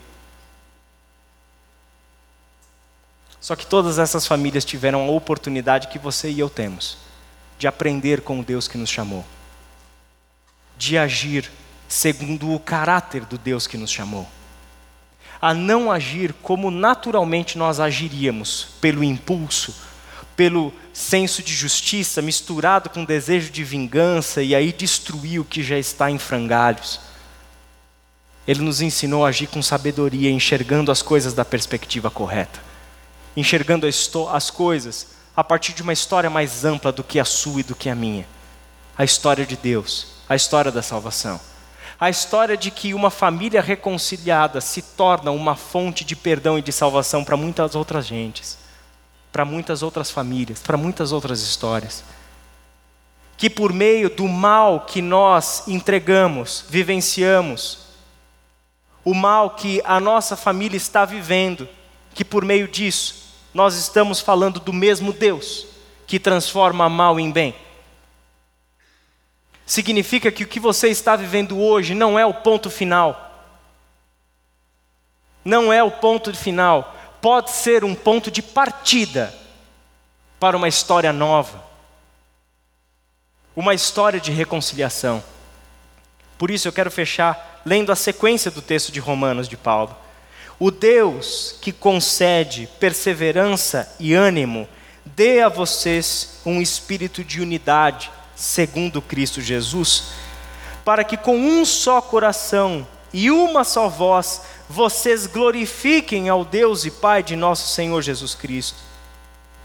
Só 3.41 3.57
que 3.57 3.67
todas 3.67 3.99
essas 3.99 4.29
famílias 4.29 4.65
tiveram 4.65 5.09
a 5.09 5.11
oportunidade 5.11 5.89
que 5.89 5.99
você 5.99 6.31
e 6.31 6.39
eu 6.39 6.49
temos 6.49 6.99
de 7.59 7.67
aprender 7.67 8.21
com 8.21 8.39
o 8.39 8.45
Deus 8.45 8.69
que 8.69 8.79
nos 8.79 8.91
chamou, 8.91 9.25
de 10.79 10.97
agir 10.97 11.51
segundo 11.95 12.53
o 12.53 12.59
caráter 12.59 13.25
do 13.25 13.39
Deus 13.39 13.69
que 13.69 13.79
nos 13.79 13.89
chamou, 13.89 14.29
a 15.41 15.55
não 15.55 15.93
agir 15.93 16.35
como 16.43 16.69
naturalmente 16.69 17.57
nós 17.57 17.79
agiríamos, 17.79 18.67
pelo 18.81 19.05
impulso, 19.05 19.73
pelo 20.35 20.73
senso 20.93 21.41
de 21.41 21.55
justiça 21.55 22.21
misturado 22.21 22.91
com 22.91 23.05
desejo 23.05 23.49
de 23.53 23.63
vingança 23.63 24.43
e 24.43 24.57
aí 24.57 24.73
destruir 24.73 25.39
o 25.39 25.45
que 25.45 25.63
já 25.63 25.79
está 25.79 26.11
em 26.11 26.19
frangalhos. 26.19 26.99
Ele 28.45 28.63
nos 28.63 28.81
ensinou 28.81 29.25
a 29.25 29.29
agir 29.29 29.47
com 29.47 29.63
sabedoria, 29.63 30.33
enxergando 30.33 30.91
as 30.91 31.01
coisas 31.01 31.33
da 31.33 31.45
perspectiva 31.45 32.11
correta, 32.11 32.61
enxergando 33.37 33.87
as 33.87 34.51
coisas 34.51 35.15
a 35.37 35.45
partir 35.45 35.73
de 35.73 35.83
uma 35.83 35.93
história 35.93 36.29
mais 36.29 36.65
ampla 36.65 36.91
do 36.91 37.05
que 37.05 37.21
a 37.21 37.25
sua 37.25 37.61
e 37.61 37.65
do 37.65 37.77
que 37.77 37.89
a 37.89 37.95
minha. 37.95 38.27
A 38.99 39.05
história 39.05 39.47
de 39.47 39.57
Deus, 39.57 40.09
a 40.29 40.35
história 40.35 40.73
da 40.73 40.83
salvação. 40.83 41.54
A 41.99 42.11
história 42.11 42.57
de 42.57 42.71
que 42.71 42.95
uma 42.95 43.11
família 43.11 43.63
reconciliada 43.63 44.61
se 44.61 44.83
torna 44.83 45.31
uma 45.31 45.55
fonte 45.55 46.05
de 46.05 46.17
perdão 46.17 46.59
e 46.59 46.63
de 46.63 46.73
salvação 46.73 47.25
para 47.25 47.37
muitas 47.37 47.75
outras 47.75 48.07
gentes 48.07 48.65
para 49.35 49.45
muitas 49.45 49.83
outras 49.83 50.13
famílias, 50.13 50.61
para 50.61 50.77
muitas 50.77 51.11
outras 51.11 51.41
histórias. 51.41 52.05
Que 53.37 53.51
por 53.51 53.73
meio 53.73 54.09
do 54.09 54.29
mal 54.29 54.83
que 54.87 55.03
nós 55.03 55.67
entregamos, 55.67 56.65
vivenciamos, 56.69 57.79
o 59.05 59.13
mal 59.13 59.51
que 59.51 59.83
a 59.85 59.99
nossa 59.99 60.37
família 60.37 60.77
está 60.77 61.05
vivendo, 61.05 61.69
que 62.15 62.25
por 62.25 62.45
meio 62.45 62.69
disso 62.69 63.25
nós 63.53 63.75
estamos 63.75 64.21
falando 64.21 64.61
do 64.61 64.73
mesmo 64.73 65.13
Deus 65.13 65.67
que 66.07 66.21
transforma 66.21 66.89
mal 66.89 67.19
em 67.19 67.33
bem. 67.33 67.57
Significa 69.67 70.31
que 70.31 70.45
o 70.45 70.49
que 70.49 70.61
você 70.61 70.89
está 70.89 71.17
vivendo 71.17 71.59
hoje 71.59 71.95
não 71.95 72.19
é 72.19 72.27
o 72.27 72.35
ponto 72.35 72.71
final. 72.71 73.49
Não 75.45 75.73
é 75.73 75.83
o 75.83 75.91
ponto 75.91 76.35
final 76.35 76.95
pode 77.25 77.53
ser 77.53 77.85
um 77.85 77.95
ponto 77.95 78.31
de 78.31 78.43
partida 78.43 79.35
para 80.39 80.59
uma 80.59 80.69
história 80.69 81.11
nova, 81.11 81.65
uma 83.57 83.73
história 83.73 84.21
de 84.21 84.31
reconciliação. 84.31 85.25
Por 86.37 86.51
isso 86.51 86.69
eu 86.69 86.73
quero 86.73 86.91
fechar 86.91 87.63
lendo 87.65 87.91
a 87.91 87.97
sequência 87.97 88.51
do 88.51 88.61
texto 88.61 88.93
de 88.93 89.01
Romanos 89.01 89.49
de 89.49 89.57
Paulo. 89.57 89.97
O 90.59 90.71
Deus 90.71 91.57
que 91.63 91.73
concede 91.73 92.69
perseverança 92.79 93.97
e 93.99 94.13
ânimo, 94.13 94.69
dê 95.03 95.41
a 95.41 95.49
vocês 95.49 96.43
um 96.45 96.61
espírito 96.61 97.25
de 97.25 97.41
unidade, 97.41 98.11
segundo 98.35 99.01
Cristo 99.01 99.41
Jesus, 99.41 100.05
para 100.85 101.05
que 101.05 101.17
com 101.17 101.37
um 101.37 101.65
só 101.65 102.01
coração 102.01 102.87
e 103.13 103.31
uma 103.31 103.65
só 103.65 103.89
voz 103.89 104.43
vocês 104.69 105.27
glorifiquem 105.27 106.29
ao 106.29 106.45
Deus 106.45 106.85
e 106.85 106.91
Pai 106.91 107.23
de 107.23 107.37
nosso 107.37 107.73
Senhor 107.73 108.03
Jesus 108.03 108.35
Cristo. 108.35 108.79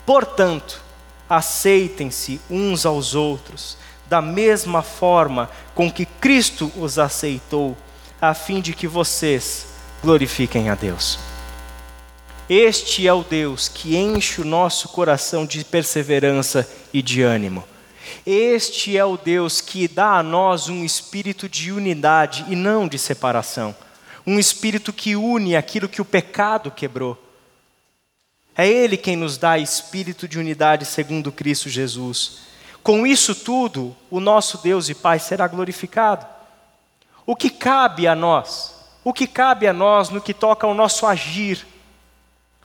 Portanto, 0.05 0.81
aceitem-se 1.29 2.39
uns 2.49 2.85
aos 2.85 3.15
outros, 3.15 3.77
da 4.07 4.21
mesma 4.21 4.81
forma 4.81 5.49
com 5.75 5.91
que 5.91 6.05
Cristo 6.05 6.71
os 6.75 6.97
aceitou, 6.97 7.77
a 8.21 8.33
fim 8.33 8.59
de 8.59 8.73
que 8.73 8.87
vocês 8.87 9.67
glorifiquem 10.01 10.69
a 10.69 10.75
Deus. 10.75 11.19
Este 12.49 13.07
é 13.07 13.13
o 13.13 13.23
Deus 13.23 13.67
que 13.67 13.95
enche 13.95 14.41
o 14.41 14.45
nosso 14.45 14.89
coração 14.89 15.45
de 15.45 15.63
perseverança 15.63 16.67
e 16.91 17.01
de 17.01 17.21
ânimo. 17.21 17.63
Este 18.25 18.97
é 18.97 19.03
o 19.03 19.17
Deus 19.17 19.61
que 19.61 19.87
dá 19.87 20.17
a 20.17 20.23
nós 20.23 20.69
um 20.69 20.83
espírito 20.83 21.49
de 21.49 21.71
unidade 21.71 22.45
e 22.47 22.55
não 22.55 22.87
de 22.87 22.97
separação. 22.99 23.75
Um 24.25 24.37
espírito 24.39 24.93
que 24.93 25.15
une 25.15 25.55
aquilo 25.55 25.89
que 25.89 26.01
o 26.01 26.05
pecado 26.05 26.69
quebrou. 26.69 27.17
É 28.55 28.67
Ele 28.67 28.97
quem 28.97 29.15
nos 29.15 29.37
dá 29.37 29.57
espírito 29.57 30.27
de 30.27 30.37
unidade 30.37 30.85
segundo 30.85 31.31
Cristo 31.31 31.69
Jesus. 31.69 32.39
Com 32.83 33.07
isso 33.07 33.33
tudo, 33.33 33.95
o 34.09 34.19
nosso 34.19 34.57
Deus 34.57 34.89
e 34.89 34.95
Pai 34.95 35.19
será 35.19 35.47
glorificado. 35.47 36.25
O 37.25 37.35
que 37.35 37.49
cabe 37.49 38.07
a 38.07 38.15
nós? 38.15 38.75
O 39.03 39.13
que 39.13 39.27
cabe 39.27 39.67
a 39.67 39.73
nós 39.73 40.09
no 40.09 40.21
que 40.21 40.33
toca 40.33 40.67
ao 40.67 40.73
nosso 40.73 41.05
agir? 41.05 41.65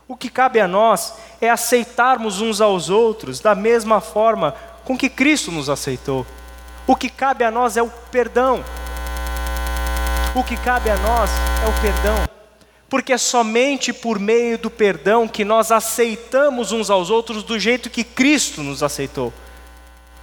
O 0.06 0.16
que 0.16 0.28
cabe 0.28 0.60
a 0.60 0.68
nós 0.68 1.14
é 1.40 1.48
aceitarmos 1.48 2.40
uns 2.40 2.60
aos 2.60 2.90
outros 2.90 3.40
da 3.40 3.54
mesma 3.54 4.00
forma 4.00 4.54
com 4.84 4.96
que 4.96 5.08
Cristo 5.08 5.50
nos 5.50 5.68
aceitou. 5.68 6.26
O 6.86 6.94
que 6.94 7.08
cabe 7.08 7.44
a 7.44 7.50
nós 7.50 7.76
é 7.76 7.82
o 7.82 7.90
perdão. 8.10 8.62
O 10.34 10.42
que 10.42 10.56
cabe 10.56 10.90
a 10.90 10.96
nós 10.96 11.30
é 11.64 11.68
o 11.68 11.80
perdão. 11.80 12.28
Porque 12.88 13.12
é 13.12 13.18
somente 13.18 13.92
por 13.92 14.18
meio 14.18 14.58
do 14.58 14.70
perdão 14.70 15.26
que 15.26 15.44
nós 15.44 15.72
aceitamos 15.72 16.72
uns 16.72 16.90
aos 16.90 17.10
outros 17.10 17.42
do 17.42 17.58
jeito 17.58 17.88
que 17.88 18.04
Cristo 18.04 18.62
nos 18.62 18.82
aceitou. 18.82 19.32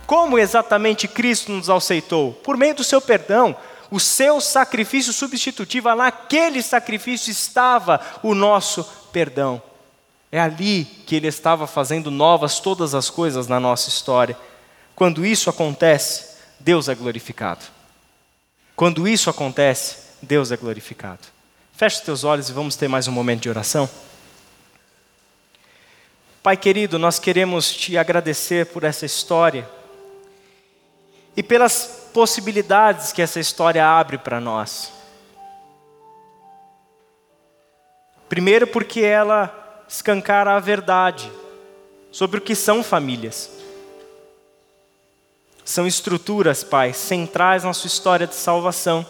Como 0.05 0.37
exatamente 0.37 1.07
Cristo 1.07 1.51
nos 1.51 1.69
aceitou? 1.69 2.33
Por 2.33 2.57
meio 2.57 2.75
do 2.75 2.83
seu 2.83 3.01
perdão. 3.01 3.55
O 3.89 3.99
seu 3.99 4.39
sacrifício 4.39 5.11
substitutivo, 5.11 5.93
naquele 5.95 6.61
sacrifício 6.61 7.29
estava 7.29 7.99
o 8.23 8.33
nosso 8.33 8.83
perdão. 9.11 9.61
É 10.31 10.39
ali 10.39 10.85
que 11.05 11.15
ele 11.15 11.27
estava 11.27 11.67
fazendo 11.67 12.09
novas 12.09 12.59
todas 12.59 12.95
as 12.95 13.09
coisas 13.09 13.47
na 13.47 13.59
nossa 13.59 13.89
história. 13.89 14.37
Quando 15.01 15.25
isso 15.25 15.49
acontece, 15.49 16.37
Deus 16.59 16.87
é 16.87 16.93
glorificado. 16.93 17.65
Quando 18.75 19.07
isso 19.07 19.31
acontece, 19.31 19.97
Deus 20.21 20.51
é 20.51 20.55
glorificado. 20.55 21.21
Feche 21.73 21.95
os 21.95 22.01
teus 22.03 22.23
olhos 22.23 22.49
e 22.49 22.53
vamos 22.53 22.75
ter 22.75 22.87
mais 22.87 23.07
um 23.07 23.11
momento 23.11 23.41
de 23.41 23.49
oração. 23.49 23.89
Pai 26.43 26.55
querido, 26.55 26.99
nós 26.99 27.17
queremos 27.17 27.73
te 27.73 27.97
agradecer 27.97 28.67
por 28.67 28.83
essa 28.83 29.03
história 29.03 29.67
e 31.35 31.41
pelas 31.41 32.09
possibilidades 32.13 33.11
que 33.11 33.23
essa 33.23 33.39
história 33.39 33.83
abre 33.83 34.19
para 34.19 34.39
nós. 34.39 34.93
Primeiro, 38.29 38.67
porque 38.67 39.01
ela 39.01 39.83
escancara 39.89 40.55
a 40.55 40.59
verdade 40.59 41.31
sobre 42.11 42.37
o 42.37 42.41
que 42.41 42.53
são 42.53 42.83
famílias. 42.83 43.60
São 45.71 45.87
estruturas, 45.87 46.65
Pai, 46.65 46.91
centrais 46.91 47.63
na 47.63 47.71
sua 47.71 47.87
história 47.87 48.27
de 48.27 48.35
salvação. 48.35 49.05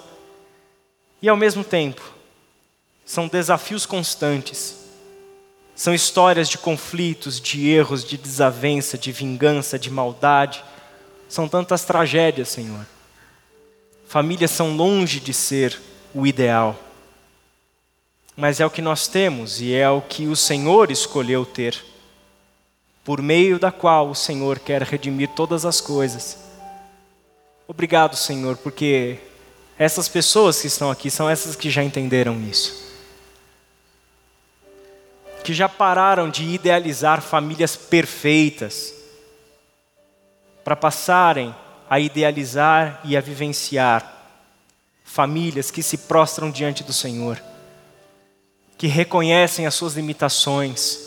E 1.19 1.27
ao 1.27 1.35
mesmo 1.35 1.63
tempo, 1.63 2.03
são 3.03 3.27
desafios 3.27 3.83
constantes. 3.83 4.75
São 5.75 5.91
histórias 5.91 6.47
de 6.47 6.59
conflitos, 6.59 7.41
de 7.41 7.67
erros, 7.67 8.05
de 8.05 8.15
desavença, 8.15 8.95
de 8.95 9.11
vingança, 9.11 9.79
de 9.79 9.89
maldade. 9.89 10.63
São 11.27 11.47
tantas 11.47 11.83
tragédias, 11.83 12.49
Senhor. 12.49 12.85
Famílias 14.07 14.51
são 14.51 14.77
longe 14.77 15.19
de 15.19 15.33
ser 15.33 15.81
o 16.13 16.27
ideal. 16.27 16.77
Mas 18.37 18.59
é 18.59 18.65
o 18.67 18.69
que 18.69 18.83
nós 18.83 19.07
temos 19.07 19.59
e 19.59 19.73
é 19.73 19.89
o 19.89 19.99
que 19.99 20.27
o 20.27 20.35
Senhor 20.35 20.91
escolheu 20.91 21.43
ter, 21.43 21.83
por 23.03 23.19
meio 23.19 23.57
da 23.57 23.71
qual 23.71 24.11
o 24.11 24.15
Senhor 24.15 24.59
quer 24.59 24.83
redimir 24.83 25.29
todas 25.29 25.65
as 25.65 25.81
coisas 25.81 26.50
Obrigado, 27.71 28.17
Senhor, 28.17 28.57
porque 28.57 29.17
essas 29.79 30.09
pessoas 30.09 30.59
que 30.59 30.67
estão 30.67 30.91
aqui 30.91 31.09
são 31.09 31.29
essas 31.29 31.55
que 31.55 31.69
já 31.69 31.81
entenderam 31.81 32.37
isso. 32.41 32.83
Que 35.41 35.53
já 35.53 35.69
pararam 35.69 36.29
de 36.29 36.43
idealizar 36.43 37.21
famílias 37.21 37.77
perfeitas, 37.77 38.93
para 40.65 40.75
passarem 40.75 41.55
a 41.89 41.97
idealizar 41.97 42.99
e 43.05 43.15
a 43.15 43.21
vivenciar 43.21 44.21
famílias 45.05 45.71
que 45.71 45.81
se 45.81 45.97
prostram 45.97 46.51
diante 46.51 46.83
do 46.83 46.91
Senhor, 46.91 47.41
que 48.77 48.87
reconhecem 48.87 49.65
as 49.65 49.75
suas 49.75 49.93
limitações, 49.93 50.99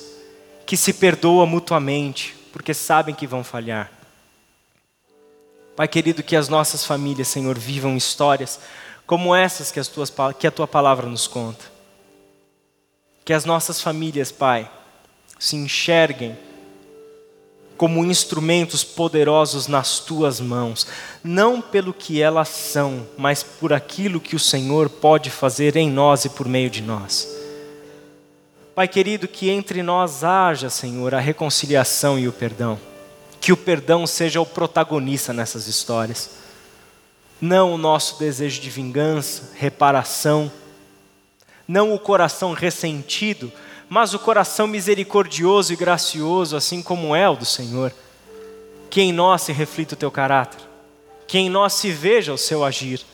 que 0.64 0.78
se 0.78 0.94
perdoam 0.94 1.46
mutuamente, 1.46 2.34
porque 2.50 2.72
sabem 2.72 3.14
que 3.14 3.26
vão 3.26 3.44
falhar. 3.44 4.03
Pai 5.76 5.88
querido, 5.88 6.22
que 6.22 6.36
as 6.36 6.48
nossas 6.48 6.84
famílias, 6.84 7.28
Senhor, 7.28 7.58
vivam 7.58 7.96
histórias 7.96 8.60
como 9.06 9.34
essas 9.34 9.72
que, 9.72 9.80
as 9.80 9.88
tuas, 9.88 10.12
que 10.38 10.46
a 10.46 10.50
tua 10.50 10.68
palavra 10.68 11.06
nos 11.06 11.26
conta. 11.26 11.64
Que 13.24 13.32
as 13.32 13.44
nossas 13.44 13.80
famílias, 13.80 14.30
Pai, 14.30 14.70
se 15.38 15.56
enxerguem 15.56 16.38
como 17.76 18.04
instrumentos 18.04 18.84
poderosos 18.84 19.66
nas 19.66 19.98
tuas 19.98 20.40
mãos, 20.40 20.86
não 21.24 21.60
pelo 21.60 21.92
que 21.92 22.22
elas 22.22 22.48
são, 22.48 23.04
mas 23.18 23.42
por 23.42 23.72
aquilo 23.72 24.20
que 24.20 24.36
o 24.36 24.40
Senhor 24.40 24.88
pode 24.88 25.28
fazer 25.28 25.76
em 25.76 25.90
nós 25.90 26.24
e 26.24 26.30
por 26.30 26.46
meio 26.46 26.70
de 26.70 26.80
nós. 26.80 27.28
Pai 28.76 28.86
querido, 28.86 29.26
que 29.26 29.50
entre 29.50 29.82
nós 29.82 30.22
haja, 30.22 30.70
Senhor, 30.70 31.14
a 31.14 31.20
reconciliação 31.20 32.16
e 32.16 32.28
o 32.28 32.32
perdão 32.32 32.78
que 33.44 33.52
o 33.52 33.56
perdão 33.58 34.06
seja 34.06 34.40
o 34.40 34.46
protagonista 34.46 35.30
nessas 35.30 35.66
histórias. 35.66 36.30
Não 37.38 37.74
o 37.74 37.76
nosso 37.76 38.18
desejo 38.18 38.58
de 38.58 38.70
vingança, 38.70 39.50
reparação, 39.54 40.50
não 41.68 41.92
o 41.92 41.98
coração 41.98 42.54
ressentido, 42.54 43.52
mas 43.86 44.14
o 44.14 44.18
coração 44.18 44.66
misericordioso 44.66 45.74
e 45.74 45.76
gracioso, 45.76 46.56
assim 46.56 46.80
como 46.80 47.14
é 47.14 47.28
o 47.28 47.36
do 47.36 47.44
Senhor. 47.44 47.92
Que 48.88 49.02
em 49.02 49.12
nós 49.12 49.42
se 49.42 49.52
reflita 49.52 49.92
o 49.92 49.98
teu 49.98 50.10
caráter, 50.10 50.60
que 51.28 51.36
em 51.36 51.50
nós 51.50 51.74
se 51.74 51.90
veja 51.90 52.32
o 52.32 52.38
seu 52.38 52.64
agir, 52.64 53.04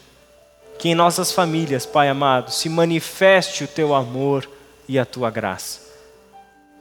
que 0.78 0.91
em 0.91 0.95
nossas 0.95 1.33
famílias, 1.33 1.85
Pai 1.85 2.09
amado, 2.09 2.53
se 2.53 2.68
manifeste 2.68 3.64
o 3.64 3.68
teu 3.68 3.93
amor 3.93 4.49
e 4.89 4.97
a 4.97 5.05
tua 5.05 5.28
graça. 5.28 5.81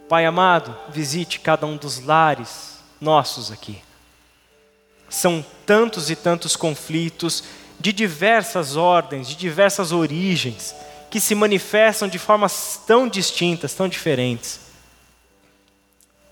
Pai 0.08 0.28
amado, 0.28 0.78
visite 0.90 1.40
cada 1.40 1.66
um 1.66 1.76
dos 1.76 2.00
lares, 2.06 2.69
nossos 3.00 3.52
aqui. 3.52 3.82
São 5.10 5.44
tantos 5.66 6.10
e 6.10 6.16
tantos 6.16 6.56
conflitos 6.56 7.44
de 7.80 7.94
diversas 7.94 8.76
ordens, 8.76 9.28
de 9.28 9.36
diversas 9.36 9.92
origens, 9.92 10.76
que 11.10 11.20
se 11.20 11.34
manifestam 11.34 12.08
de 12.08 12.20
formas 12.20 12.80
tão 12.86 13.08
distintas, 13.08 13.74
tão 13.74 13.88
diferentes. 13.88 14.60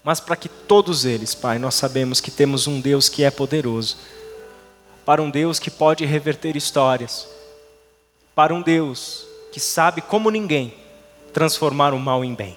Mas 0.04 0.20
para 0.20 0.36
que 0.36 0.48
todos 0.48 1.06
eles, 1.06 1.34
Pai, 1.34 1.58
nós 1.58 1.76
sabemos 1.76 2.22
que 2.22 2.32
temos 2.32 2.68
um 2.68 2.80
Deus 2.80 3.10
que 3.10 3.24
é 3.24 3.32
poderoso, 3.32 3.98
para 5.06 5.22
um 5.22 5.30
Deus 5.30 5.58
que 5.58 5.72
pode 5.72 6.06
reverter 6.06 6.56
histórias, 6.56 7.28
para 8.36 8.54
um 8.54 8.62
Deus 8.62 9.26
que 9.52 9.60
sabe 9.60 10.02
como 10.02 10.30
ninguém 10.30 10.74
transformar 11.34 11.94
o 11.94 12.00
mal 12.00 12.24
em 12.24 12.36
bem. 12.36 12.56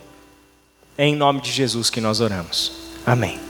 É 0.99 1.07
em 1.07 1.17
nome 1.17 1.41
de 1.41 1.51
Jesus 1.51 1.89
que 1.89 2.01
nós 2.01 2.21
oramos. 2.21 2.73
Amém. 3.07 3.50